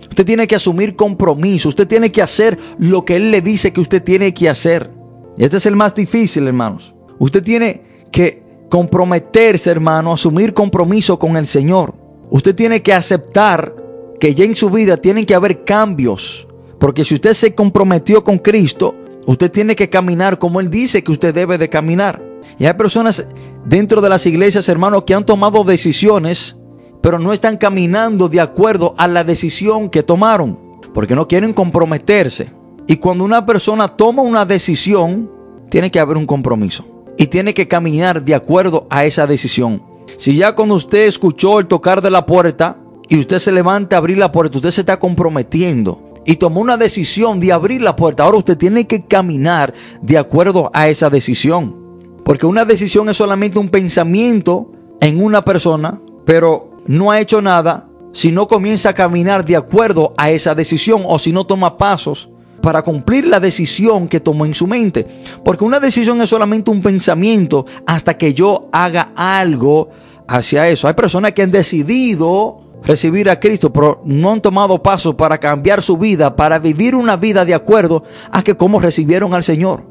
Usted 0.09 0.25
tiene 0.25 0.47
que 0.47 0.55
asumir 0.55 0.95
compromiso. 0.95 1.69
Usted 1.69 1.87
tiene 1.87 2.11
que 2.11 2.21
hacer 2.21 2.57
lo 2.77 3.05
que 3.05 3.15
Él 3.15 3.31
le 3.31 3.41
dice 3.41 3.71
que 3.71 3.81
usted 3.81 4.03
tiene 4.03 4.33
que 4.33 4.49
hacer. 4.49 4.91
Y 5.37 5.43
este 5.43 5.57
es 5.57 5.65
el 5.65 5.75
más 5.75 5.95
difícil, 5.95 6.47
hermanos. 6.47 6.93
Usted 7.17 7.41
tiene 7.41 7.81
que 8.11 8.43
comprometerse, 8.69 9.71
hermano, 9.71 10.13
asumir 10.13 10.53
compromiso 10.53 11.17
con 11.17 11.37
el 11.37 11.47
Señor. 11.47 11.95
Usted 12.29 12.55
tiene 12.55 12.81
que 12.81 12.93
aceptar 12.93 13.75
que 14.19 14.35
ya 14.35 14.43
en 14.43 14.55
su 14.55 14.69
vida 14.69 14.97
tienen 14.97 15.25
que 15.25 15.35
haber 15.35 15.63
cambios. 15.63 16.47
Porque 16.77 17.05
si 17.05 17.15
usted 17.15 17.33
se 17.33 17.55
comprometió 17.55 18.23
con 18.23 18.37
Cristo, 18.37 18.95
usted 19.25 19.51
tiene 19.51 19.75
que 19.75 19.89
caminar 19.89 20.39
como 20.39 20.59
Él 20.59 20.69
dice 20.69 21.03
que 21.03 21.11
usted 21.11 21.33
debe 21.33 21.57
de 21.57 21.69
caminar. 21.69 22.23
Y 22.57 22.65
hay 22.65 22.73
personas 22.73 23.25
dentro 23.65 24.01
de 24.01 24.09
las 24.09 24.25
iglesias, 24.25 24.67
hermanos, 24.69 25.03
que 25.03 25.13
han 25.13 25.25
tomado 25.25 25.63
decisiones 25.63 26.57
pero 27.01 27.17
no 27.17 27.33
están 27.33 27.57
caminando 27.57 28.29
de 28.29 28.39
acuerdo 28.39 28.93
a 28.97 29.07
la 29.07 29.23
decisión 29.23 29.89
que 29.89 30.03
tomaron, 30.03 30.57
porque 30.93 31.15
no 31.15 31.27
quieren 31.27 31.53
comprometerse. 31.53 32.51
Y 32.87 32.97
cuando 32.97 33.23
una 33.23 33.45
persona 33.45 33.87
toma 33.87 34.21
una 34.21 34.45
decisión, 34.45 35.29
tiene 35.69 35.89
que 35.89 35.99
haber 35.99 36.17
un 36.17 36.25
compromiso 36.25 36.85
y 37.17 37.27
tiene 37.27 37.53
que 37.53 37.67
caminar 37.67 38.23
de 38.23 38.35
acuerdo 38.35 38.87
a 38.89 39.05
esa 39.05 39.25
decisión. 39.25 39.83
Si 40.17 40.35
ya 40.35 40.53
cuando 40.53 40.75
usted 40.75 41.07
escuchó 41.07 41.59
el 41.59 41.67
tocar 41.67 42.01
de 42.01 42.11
la 42.11 42.25
puerta 42.25 42.77
y 43.09 43.19
usted 43.19 43.39
se 43.39 43.51
levanta 43.51 43.95
a 43.95 43.99
abrir 43.99 44.17
la 44.17 44.31
puerta, 44.31 44.57
usted 44.57 44.71
se 44.71 44.81
está 44.81 44.99
comprometiendo 44.99 46.10
y 46.25 46.35
tomó 46.35 46.61
una 46.61 46.77
decisión 46.77 47.39
de 47.39 47.51
abrir 47.51 47.81
la 47.81 47.95
puerta, 47.95 48.23
ahora 48.23 48.37
usted 48.37 48.57
tiene 48.57 48.85
que 48.85 49.05
caminar 49.05 49.73
de 50.01 50.17
acuerdo 50.17 50.69
a 50.73 50.87
esa 50.87 51.09
decisión. 51.09 51.81
Porque 52.23 52.45
una 52.45 52.65
decisión 52.65 53.09
es 53.09 53.17
solamente 53.17 53.59
un 53.59 53.69
pensamiento 53.69 54.71
en 54.99 55.23
una 55.23 55.43
persona, 55.43 55.99
pero 56.25 56.71
no 56.85 57.11
ha 57.11 57.19
hecho 57.19 57.41
nada 57.41 57.87
si 58.13 58.31
no 58.31 58.47
comienza 58.47 58.89
a 58.89 58.93
caminar 58.93 59.45
de 59.45 59.55
acuerdo 59.55 60.13
a 60.17 60.29
esa 60.31 60.53
decisión 60.53 61.03
o 61.05 61.17
si 61.17 61.31
no 61.31 61.45
toma 61.45 61.77
pasos 61.77 62.29
para 62.61 62.83
cumplir 62.83 63.25
la 63.25 63.39
decisión 63.39 64.07
que 64.07 64.19
tomó 64.19 64.45
en 64.45 64.53
su 64.53 64.67
mente. 64.67 65.07
Porque 65.43 65.63
una 65.63 65.79
decisión 65.79 66.21
es 66.21 66.29
solamente 66.29 66.69
un 66.69 66.81
pensamiento 66.81 67.65
hasta 67.87 68.17
que 68.17 68.33
yo 68.33 68.69
haga 68.71 69.11
algo 69.15 69.89
hacia 70.27 70.69
eso. 70.69 70.87
Hay 70.87 70.93
personas 70.93 71.33
que 71.33 71.41
han 71.41 71.51
decidido 71.51 72.60
recibir 72.83 73.29
a 73.29 73.39
Cristo, 73.39 73.71
pero 73.71 74.01
no 74.05 74.31
han 74.31 74.41
tomado 74.41 74.81
pasos 74.81 75.15
para 75.15 75.39
cambiar 75.39 75.81
su 75.81 75.97
vida, 75.97 76.35
para 76.35 76.59
vivir 76.59 76.95
una 76.95 77.15
vida 77.15 77.45
de 77.45 77.53
acuerdo 77.53 78.03
a 78.31 78.41
que 78.41 78.55
como 78.55 78.79
recibieron 78.79 79.33
al 79.33 79.43
Señor. 79.43 79.83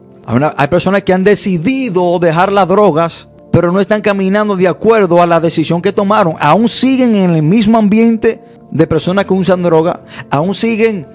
Hay 0.57 0.69
personas 0.69 1.03
que 1.03 1.13
han 1.13 1.25
decidido 1.25 2.19
dejar 2.19 2.53
las 2.53 2.69
drogas, 2.69 3.29
pero 3.51 3.73
no 3.73 3.81
están 3.81 4.01
caminando 4.01 4.57
de 4.57 4.69
acuerdo 4.69 5.21
a 5.23 5.27
la 5.27 5.41
decisión 5.41 5.83
que 5.83 5.93
tomaron. 5.93 6.35
Aún 6.39 6.69
siguen 6.69 7.17
en 7.17 7.35
el 7.35 7.43
mismo 7.43 7.79
ambiente 7.79 8.41
de 8.71 8.87
personas 8.87 9.25
que 9.25 9.35
usan 9.35 9.63
droga. 9.63 10.05
Aún 10.31 10.55
siguen 10.55 11.07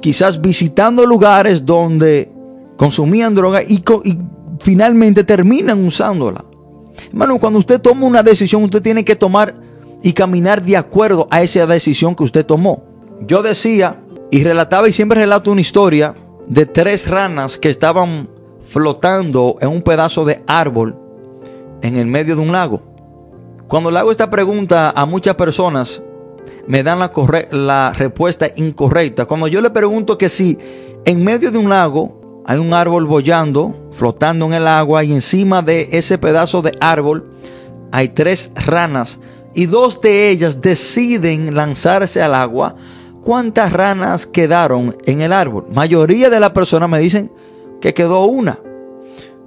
quizás 0.00 0.40
visitando 0.40 1.04
lugares 1.04 1.66
donde 1.66 2.30
consumían 2.76 3.34
droga 3.34 3.62
y, 3.62 3.82
y 4.04 4.18
finalmente 4.60 5.24
terminan 5.24 5.84
usándola. 5.84 6.44
Hermano, 7.08 7.38
cuando 7.38 7.58
usted 7.58 7.80
toma 7.80 8.06
una 8.06 8.22
decisión, 8.22 8.62
usted 8.62 8.82
tiene 8.82 9.04
que 9.04 9.16
tomar 9.16 9.54
y 10.02 10.12
caminar 10.12 10.62
de 10.62 10.76
acuerdo 10.76 11.28
a 11.30 11.42
esa 11.42 11.66
decisión 11.66 12.14
que 12.14 12.24
usted 12.24 12.44
tomó. 12.44 12.84
Yo 13.20 13.42
decía 13.42 14.00
y 14.30 14.42
relataba 14.42 14.88
y 14.88 14.92
siempre 14.92 15.20
relato 15.20 15.52
una 15.52 15.60
historia 15.60 16.14
de 16.46 16.66
tres 16.66 17.08
ranas 17.08 17.56
que 17.56 17.68
estaban 17.68 18.28
flotando 18.66 19.56
en 19.60 19.68
un 19.68 19.82
pedazo 19.82 20.24
de 20.24 20.42
árbol 20.46 20.96
en 21.82 21.96
el 21.96 22.06
medio 22.06 22.36
de 22.36 22.42
un 22.42 22.52
lago. 22.52 22.82
Cuando 23.68 23.90
le 23.90 23.98
hago 23.98 24.10
esta 24.10 24.30
pregunta 24.30 24.90
a 24.90 25.06
muchas 25.06 25.34
personas, 25.34 26.02
me 26.66 26.82
dan 26.82 26.98
la, 26.98 27.92
respuesta 27.96 28.48
incorrecta. 28.56 29.26
Cuando 29.26 29.48
yo 29.48 29.60
le 29.60 29.70
pregunto 29.70 30.18
que 30.18 30.28
si 30.28 30.58
en 31.04 31.24
medio 31.24 31.50
de 31.50 31.58
un 31.58 31.68
lago 31.68 32.42
hay 32.46 32.58
un 32.58 32.72
árbol 32.74 33.06
bollando, 33.06 33.88
flotando 33.92 34.46
en 34.46 34.54
el 34.54 34.66
agua, 34.66 35.04
y 35.04 35.12
encima 35.12 35.62
de 35.62 35.88
ese 35.92 36.18
pedazo 36.18 36.62
de 36.62 36.76
árbol 36.80 37.30
hay 37.92 38.08
tres 38.10 38.52
ranas, 38.54 39.20
y 39.54 39.66
dos 39.66 40.00
de 40.00 40.30
ellas 40.30 40.60
deciden 40.60 41.54
lanzarse 41.54 42.22
al 42.22 42.34
agua, 42.34 42.76
¿cuántas 43.22 43.72
ranas 43.72 44.26
quedaron 44.26 44.96
en 45.04 45.20
el 45.20 45.32
árbol? 45.32 45.66
Mayoría 45.72 46.30
de 46.30 46.40
las 46.40 46.52
personas 46.52 46.88
me 46.88 46.98
dicen 46.98 47.30
que 47.80 47.94
quedó 47.94 48.24
una. 48.26 48.58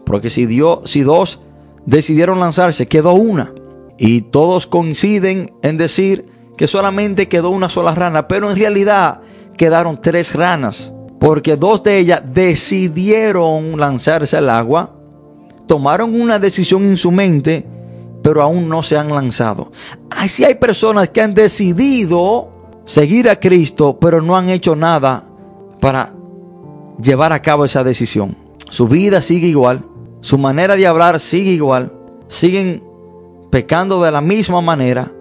Porque 0.06 0.30
si, 0.30 0.48
si 0.86 1.02
dos 1.02 1.40
decidieron 1.86 2.40
lanzarse, 2.40 2.88
quedó 2.88 3.14
una. 3.14 3.54
Y 3.98 4.22
todos 4.22 4.68
coinciden 4.68 5.54
en 5.62 5.78
decir 5.78 6.26
que 6.58 6.68
solamente 6.68 7.28
quedó 7.28 7.50
una 7.50 7.70
sola 7.70 7.96
rana, 7.96 8.28
pero 8.28 8.50
en 8.50 8.58
realidad 8.58 9.22
quedaron 9.58 10.00
tres 10.02 10.34
ranas, 10.36 10.94
porque 11.20 11.56
dos 11.56 11.84
de 11.84 12.00
ellas 12.00 12.22
decidieron 12.34 13.80
lanzarse 13.80 14.38
al 14.38 14.50
agua, 14.50 14.96
tomaron 15.68 16.20
una 16.20 16.40
decisión 16.40 16.86
en 16.86 16.98
su 16.98 17.12
mente, 17.12 17.66
pero 18.26 18.42
aún 18.42 18.68
no 18.68 18.82
se 18.82 18.98
han 18.98 19.10
lanzado. 19.10 19.72
Así 20.10 20.44
hay 20.44 20.56
personas 20.56 21.10
que 21.10 21.22
han 21.22 21.36
decidido 21.36 22.50
seguir 22.84 23.30
a 23.30 23.40
Cristo, 23.40 24.00
pero 24.02 24.20
no 24.20 24.36
han 24.36 24.50
hecho 24.50 24.76
nada 24.76 25.26
para 25.80 26.12
llevar 27.00 27.34
a 27.34 27.44
cabo 27.44 27.66
esa 27.66 27.84
decisión. 27.84 28.36
Su 28.72 28.88
vida 28.88 29.22
sigue 29.22 29.46
igual, 29.46 29.86
su 30.22 30.40
manera 30.40 30.76
de 30.76 30.88
hablar 30.88 31.20
sigue 31.20 31.52
igual, 31.52 31.94
siguen 32.28 32.84
pecando 33.52 34.02
de 34.02 34.12
la 34.12 34.22
misma 34.22 34.60
manera, 34.60 35.12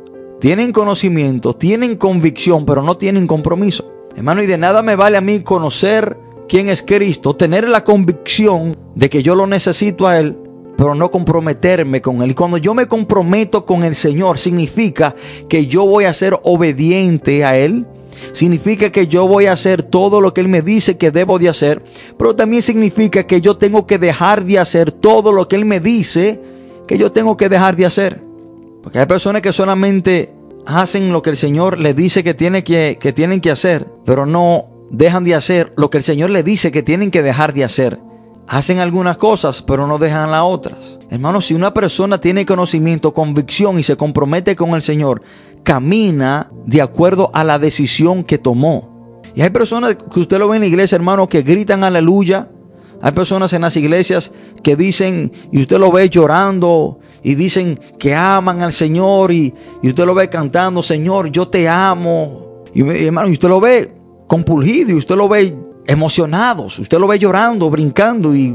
tienen 0.41 0.73
conocimiento, 0.73 1.55
tienen 1.55 1.97
convicción, 1.97 2.65
pero 2.65 2.81
no 2.81 2.97
tienen 2.97 3.27
compromiso. 3.27 3.85
Hermano, 4.17 4.43
y 4.43 4.47
de 4.47 4.57
nada 4.57 4.81
me 4.81 4.97
vale 4.97 5.19
a 5.19 5.21
mí 5.21 5.41
conocer 5.41 6.17
quién 6.49 6.71
es 6.71 6.83
Cristo, 6.83 7.37
tener 7.37 7.69
la 7.69 7.85
convicción 7.85 8.75
de 8.95 9.11
que 9.11 9.23
yo 9.23 9.35
lo 9.35 9.47
necesito 9.47 10.09
a 10.09 10.19
Él, 10.21 10.39
pero 10.77 10.95
no 10.95 11.11
comprometerme 11.11 12.01
con 12.01 12.23
Él. 12.23 12.33
Y 12.33 12.35
cuando 12.35 12.59
yo 12.59 12.75
me 12.75 12.87
comprometo 12.87 13.65
con 13.65 13.85
el 13.85 13.95
Señor, 13.95 14.39
significa 14.39 15.15
que 15.49 15.67
yo 15.67 15.87
voy 15.87 16.05
a 16.05 16.13
ser 16.13 16.39
obediente 16.43 17.45
a 17.45 17.57
Él. 17.57 17.87
Significa 18.33 18.91
que 18.91 19.07
yo 19.07 19.29
voy 19.29 19.47
a 19.47 19.53
hacer 19.53 19.83
todo 19.83 20.21
lo 20.21 20.33
que 20.33 20.41
Él 20.41 20.49
me 20.49 20.63
dice 20.63 20.97
que 20.97 21.11
debo 21.11 21.39
de 21.39 21.49
hacer. 21.49 21.83
Pero 22.17 22.35
también 22.35 22.63
significa 22.63 23.27
que 23.27 23.41
yo 23.41 23.57
tengo 23.57 23.87
que 23.87 23.99
dejar 23.99 24.45
de 24.45 24.59
hacer 24.59 24.93
todo 24.93 25.33
lo 25.33 25.49
que 25.49 25.57
Él 25.57 25.65
me 25.65 25.81
dice 25.81 26.41
que 26.87 26.99
yo 26.99 27.13
tengo 27.13 27.37
que 27.37 27.49
dejar 27.49 27.77
de 27.77 27.87
hacer. 27.87 28.23
Porque 28.83 28.99
hay 28.99 29.07
personas 29.07 29.43
que 29.43 29.53
solamente 29.53 30.33
hacen 30.67 31.13
lo 31.13 31.23
que 31.23 31.31
el 31.31 31.37
Señor 31.37 31.79
les 31.79 31.95
dice 31.97 32.25
que, 32.25 32.35
tiene 32.35 32.65
que, 32.65 32.99
que 33.01 33.13
tienen 33.13 33.41
que 33.41 33.51
hacer, 33.51 33.87
pero 34.05 34.27
no 34.27 34.67
dejan 34.91 35.25
de 35.25 35.35
hacer 35.35 35.73
lo 35.77 35.91
que 35.91 35.99
el 35.99 36.05
Señor 36.05 36.31
les 36.31 36.45
dice 36.45 36.73
que 36.73 36.83
tienen 36.83 37.11
que 37.11 37.23
dejar 37.23 37.53
de 37.53 37.65
hacer. 37.65 37.99
Hacen 38.47 38.79
algunas 38.79 39.17
cosas, 39.17 39.63
pero 39.63 39.87
no 39.87 39.99
dejan 39.99 40.31
las 40.31 40.43
otras. 40.43 40.99
Hermano, 41.11 41.41
si 41.41 41.55
una 41.55 41.73
persona 41.73 42.21
tiene 42.21 42.45
conocimiento, 42.45 43.15
convicción 43.15 43.79
y 43.79 43.83
se 43.83 43.97
compromete 43.97 44.55
con 44.55 44.71
el 44.71 44.83
Señor, 44.83 45.23
camina 45.63 46.51
de 46.67 46.83
acuerdo 46.83 47.31
a 47.33 47.43
la 47.43 47.59
decisión 47.59 48.23
que 48.23 48.37
tomó. 48.37 49.23
Y 49.35 49.43
hay 49.43 49.51
personas 49.51 49.97
que 49.97 50.21
usted 50.21 50.39
lo 50.39 50.49
ve 50.49 50.57
en 50.57 50.61
la 50.61 50.69
iglesia, 50.69 50.97
hermano, 50.97 51.29
que 51.29 51.43
gritan 51.43 51.83
aleluya. 51.83 52.51
Hay 53.01 53.13
personas 53.13 53.53
en 53.53 53.63
las 53.63 53.77
iglesias 53.77 54.31
que 54.63 54.77
dicen, 54.77 55.33
y 55.51 55.61
usted 55.63 55.79
lo 55.79 55.91
ve 55.91 56.09
llorando, 56.09 57.01
y 57.23 57.35
dicen 57.35 57.79
que 57.99 58.15
aman 58.15 58.63
al 58.63 58.73
Señor, 58.73 59.33
y, 59.33 59.53
usted 59.83 60.05
lo 60.05 60.15
ve 60.15 60.29
cantando, 60.29 60.83
Señor, 60.83 61.31
yo 61.31 61.49
te 61.49 61.69
amo. 61.69 62.65
Y, 62.75 62.83
hermano, 63.07 63.29
y 63.29 63.33
usted 63.33 63.49
lo 63.49 63.61
ve 63.61 63.93
compulgido, 64.27 64.91
y 64.91 64.95
usted 64.95 65.17
lo 65.17 65.29
ve 65.29 65.57
emocionados. 65.87 66.79
Usted 66.79 66.99
lo 66.99 67.09
ve 67.09 67.19
llorando, 67.19 67.71
brincando 67.71 68.35
y 68.35 68.55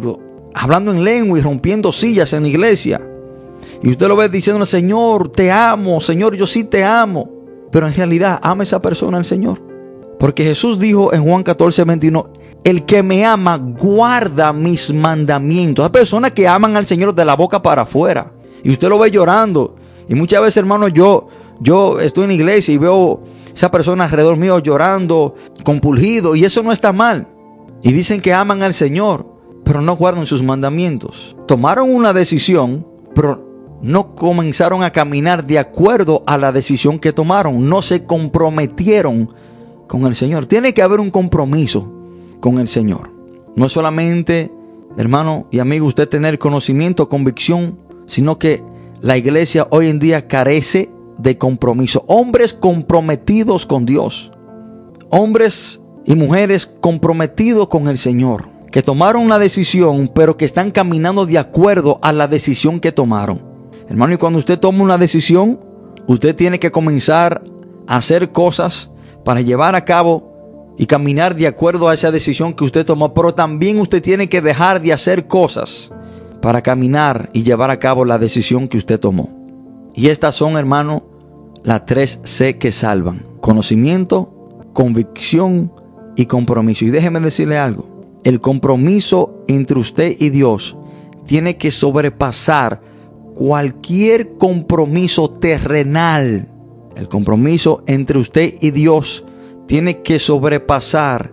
hablando 0.54 0.92
en 0.92 1.04
lengua 1.04 1.40
y 1.40 1.42
rompiendo 1.42 1.92
sillas 1.92 2.34
en 2.34 2.44
la 2.44 2.50
iglesia. 2.50 3.02
Y 3.82 3.92
usted 3.92 4.08
lo 4.08 4.16
ve 4.16 4.30
diciendo, 4.30 4.66
Señor, 4.66 5.32
te 5.32 5.52
amo, 5.52 6.02
Señor, 6.02 6.36
yo 6.36 6.48
sí 6.48 6.66
te 6.66 6.84
amo. 6.84 7.30
Pero 7.72 7.88
en 7.88 7.94
realidad 7.94 8.40
ama 8.42 8.64
esa 8.64 8.82
persona 8.82 9.18
al 9.18 9.26
Señor. 9.26 9.62
Porque 10.18 10.44
Jesús 10.44 10.80
dijo 10.80 11.14
en 11.14 11.24
Juan 11.24 11.44
14, 11.44 11.84
21, 11.84 12.30
el 12.64 12.86
que 12.86 13.04
me 13.04 13.26
ama 13.26 13.58
guarda 13.58 14.52
mis 14.52 14.94
mandamientos. 14.94 15.86
Hay 15.86 15.92
personas 15.92 16.34
que 16.34 16.48
aman 16.48 16.76
al 16.76 16.86
Señor 16.86 17.16
de 17.16 17.24
la 17.24 17.36
boca 17.36 17.62
para 17.62 17.84
afuera. 17.84 18.34
Y 18.64 18.72
usted 18.72 18.90
lo 18.90 19.00
ve 19.00 19.12
llorando. 19.12 19.76
Y 20.10 20.16
muchas 20.16 20.42
veces, 20.42 20.58
hermano, 20.58 20.88
yo, 20.88 21.28
yo 21.62 22.00
estoy 22.00 22.24
en 22.24 22.30
la 22.30 22.36
iglesia 22.36 22.74
y 22.74 22.78
veo 22.78 23.22
esa 23.60 23.72
persona 23.72 24.06
alrededor 24.06 24.38
mío 24.38 24.60
llorando, 24.60 25.36
compulgido, 25.66 26.34
y 26.34 26.46
eso 26.46 26.64
no 26.64 26.72
está 26.72 26.94
mal. 26.94 27.28
Y 27.84 27.92
dicen 27.92 28.22
que 28.22 28.34
aman 28.34 28.64
al 28.64 28.74
Señor, 28.74 29.26
pero 29.66 29.82
no 29.82 29.98
guardan 29.98 30.26
sus 30.26 30.42
mandamientos. 30.42 31.36
Tomaron 31.46 31.94
una 31.94 32.14
decisión, 32.14 32.88
pero 33.14 33.78
no 33.82 34.16
comenzaron 34.16 34.82
a 34.82 34.94
caminar 34.94 35.46
de 35.46 35.60
acuerdo 35.60 36.24
a 36.26 36.38
la 36.38 36.54
decisión 36.54 37.00
que 37.00 37.12
tomaron. 37.12 37.68
No 37.68 37.82
se 37.82 38.06
comprometieron 38.06 39.30
con 39.90 40.06
el 40.06 40.16
Señor. 40.16 40.46
Tiene 40.46 40.74
que 40.74 40.82
haber 40.82 41.02
un 41.02 41.12
compromiso 41.12 41.92
con 42.40 42.60
el 42.60 42.70
Señor. 42.70 43.12
No 43.58 43.66
es 43.66 43.74
solamente, 43.74 44.54
hermano 44.96 45.48
y 45.52 45.60
amigo, 45.60 45.86
usted 45.86 46.08
tener 46.08 46.40
conocimiento, 46.40 47.10
convicción, 47.10 47.78
sino 48.06 48.40
que 48.40 48.64
la 49.02 49.18
iglesia 49.18 49.68
hoy 49.70 49.90
en 49.90 50.00
día 50.00 50.30
carece 50.30 50.90
de 51.20 51.38
compromiso. 51.38 52.04
Hombres 52.08 52.54
comprometidos 52.54 53.66
con 53.66 53.86
Dios. 53.86 54.32
Hombres 55.10 55.80
y 56.06 56.16
mujeres 56.16 56.66
comprometidos 56.66 57.68
con 57.68 57.88
el 57.88 57.98
Señor. 57.98 58.50
Que 58.72 58.82
tomaron 58.82 59.24
una 59.24 59.40
decisión, 59.40 60.12
pero 60.14 60.38
que 60.38 60.46
están 60.46 60.72
caminando 60.72 61.26
de 61.26 61.38
acuerdo 61.38 62.00
a 62.02 62.14
la 62.14 62.28
decisión 62.28 62.80
que 62.80 62.92
tomaron. 62.92 63.42
Hermano, 63.88 64.14
y 64.14 64.18
cuando 64.18 64.40
usted 64.40 64.60
toma 64.60 64.84
una 64.84 64.98
decisión, 64.98 65.60
usted 66.08 66.36
tiene 66.36 66.60
que 66.60 66.72
comenzar 66.72 67.44
a 67.88 67.98
hacer 67.98 68.32
cosas 68.32 68.92
para 69.26 69.42
llevar 69.42 69.76
a 69.76 69.86
cabo 69.86 70.74
y 70.78 70.86
caminar 70.86 71.36
de 71.36 71.48
acuerdo 71.48 71.90
a 71.90 71.94
esa 71.94 72.12
decisión 72.12 72.54
que 72.54 72.64
usted 72.64 72.86
tomó. 72.86 73.14
Pero 73.14 73.34
también 73.34 73.80
usted 73.80 74.02
tiene 74.02 74.30
que 74.30 74.42
dejar 74.42 74.82
de 74.82 74.94
hacer 74.94 75.28
cosas 75.28 75.92
para 76.42 76.62
caminar 76.62 77.30
y 77.34 77.44
llevar 77.44 77.72
a 77.72 77.80
cabo 77.80 78.06
la 78.06 78.20
decisión 78.20 78.68
que 78.68 78.78
usted 78.78 79.00
tomó. 79.00 79.40
Y 79.94 80.08
estas 80.08 80.36
son, 80.36 80.56
hermano, 80.56 81.04
las 81.64 81.86
tres 81.86 82.20
C 82.24 82.58
que 82.58 82.72
salvan. 82.72 83.26
Conocimiento, 83.42 84.68
convicción 84.74 85.72
y 86.16 86.26
compromiso. 86.26 86.86
Y 86.86 86.90
déjeme 86.90 87.20
decirle 87.20 87.58
algo. 87.58 87.86
El 88.24 88.42
compromiso 88.42 89.44
entre 89.48 89.80
usted 89.80 90.16
y 90.20 90.30
Dios 90.30 90.78
tiene 91.26 91.58
que 91.58 91.72
sobrepasar 91.72 92.82
cualquier 93.34 94.38
compromiso 94.38 95.30
terrenal. 95.30 96.50
El 96.96 97.08
compromiso 97.08 97.84
entre 97.88 98.20
usted 98.20 98.56
y 98.60 98.72
Dios 98.72 99.24
tiene 99.68 100.02
que 100.02 100.20
sobrepasar 100.20 101.32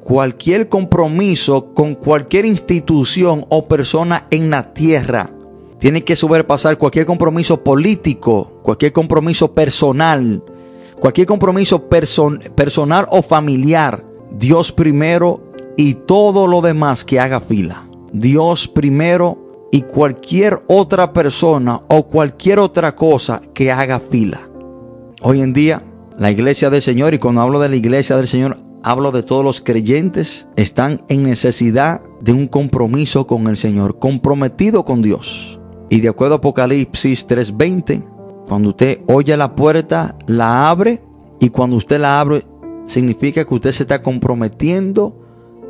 cualquier 0.00 0.68
compromiso 0.68 1.74
con 1.74 1.94
cualquier 1.94 2.46
institución 2.46 3.44
o 3.48 3.68
persona 3.68 4.26
en 4.30 4.50
la 4.50 4.72
tierra. 4.72 5.35
Tiene 5.78 6.04
que 6.04 6.16
sobrepasar 6.16 6.78
cualquier 6.78 7.04
compromiso 7.04 7.62
político, 7.62 8.60
cualquier 8.62 8.92
compromiso 8.92 9.54
personal, 9.54 10.42
cualquier 10.98 11.26
compromiso 11.26 11.88
personal 11.88 13.06
o 13.10 13.22
familiar. 13.22 14.04
Dios 14.30 14.72
primero 14.72 15.52
y 15.76 15.94
todo 15.94 16.46
lo 16.46 16.62
demás 16.62 17.04
que 17.04 17.20
haga 17.20 17.40
fila. 17.40 17.86
Dios 18.12 18.68
primero 18.68 19.68
y 19.70 19.82
cualquier 19.82 20.62
otra 20.68 21.12
persona 21.12 21.80
o 21.88 22.04
cualquier 22.04 22.58
otra 22.58 22.96
cosa 22.96 23.42
que 23.52 23.70
haga 23.70 24.00
fila. 24.00 24.48
Hoy 25.20 25.40
en 25.40 25.52
día, 25.52 25.82
la 26.18 26.30
iglesia 26.30 26.70
del 26.70 26.82
Señor, 26.82 27.12
y 27.12 27.18
cuando 27.18 27.42
hablo 27.42 27.58
de 27.58 27.68
la 27.68 27.76
iglesia 27.76 28.16
del 28.16 28.28
Señor, 28.28 28.56
hablo 28.82 29.10
de 29.12 29.22
todos 29.22 29.44
los 29.44 29.60
creyentes, 29.60 30.46
están 30.56 31.02
en 31.08 31.24
necesidad 31.24 32.00
de 32.20 32.32
un 32.32 32.46
compromiso 32.46 33.26
con 33.26 33.48
el 33.48 33.56
Señor, 33.56 33.98
comprometido 33.98 34.84
con 34.84 35.02
Dios. 35.02 35.60
Y 35.88 36.00
de 36.00 36.08
acuerdo 36.08 36.34
a 36.34 36.38
Apocalipsis 36.38 37.26
3:20, 37.26 38.02
cuando 38.48 38.70
usted 38.70 39.00
oye 39.06 39.36
la 39.36 39.54
puerta, 39.54 40.16
la 40.26 40.68
abre 40.68 41.02
y 41.40 41.50
cuando 41.50 41.76
usted 41.76 42.00
la 42.00 42.20
abre, 42.20 42.44
significa 42.86 43.44
que 43.44 43.54
usted 43.54 43.72
se 43.72 43.82
está 43.84 44.02
comprometiendo 44.02 45.16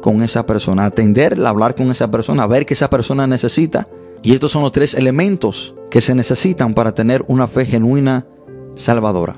con 0.01 0.23
esa 0.23 0.47
persona, 0.47 0.85
atenderla, 0.85 1.49
hablar 1.49 1.75
con 1.75 1.91
esa 1.91 2.11
persona, 2.11 2.47
ver 2.47 2.67
que 2.67 2.75
esa 2.75 2.91
persona 2.91 3.27
necesita. 3.27 3.89
Y 4.23 4.33
estos 4.33 4.53
son 4.53 4.62
los 4.62 4.73
tres 4.73 4.95
elementos 4.95 5.75
que 5.91 6.01
se 6.01 6.14
necesitan 6.14 6.75
para 6.75 6.95
tener 6.95 7.25
una 7.29 7.47
fe 7.47 7.64
genuina 7.64 8.27
salvadora. 8.75 9.37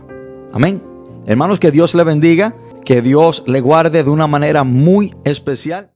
Amén. 0.52 0.82
Hermanos, 1.26 1.58
que 1.58 1.70
Dios 1.70 1.94
le 1.94 2.04
bendiga, 2.04 2.54
que 2.84 3.02
Dios 3.02 3.44
le 3.46 3.60
guarde 3.60 4.02
de 4.02 4.10
una 4.10 4.26
manera 4.26 4.64
muy 4.64 5.14
especial. 5.24 5.86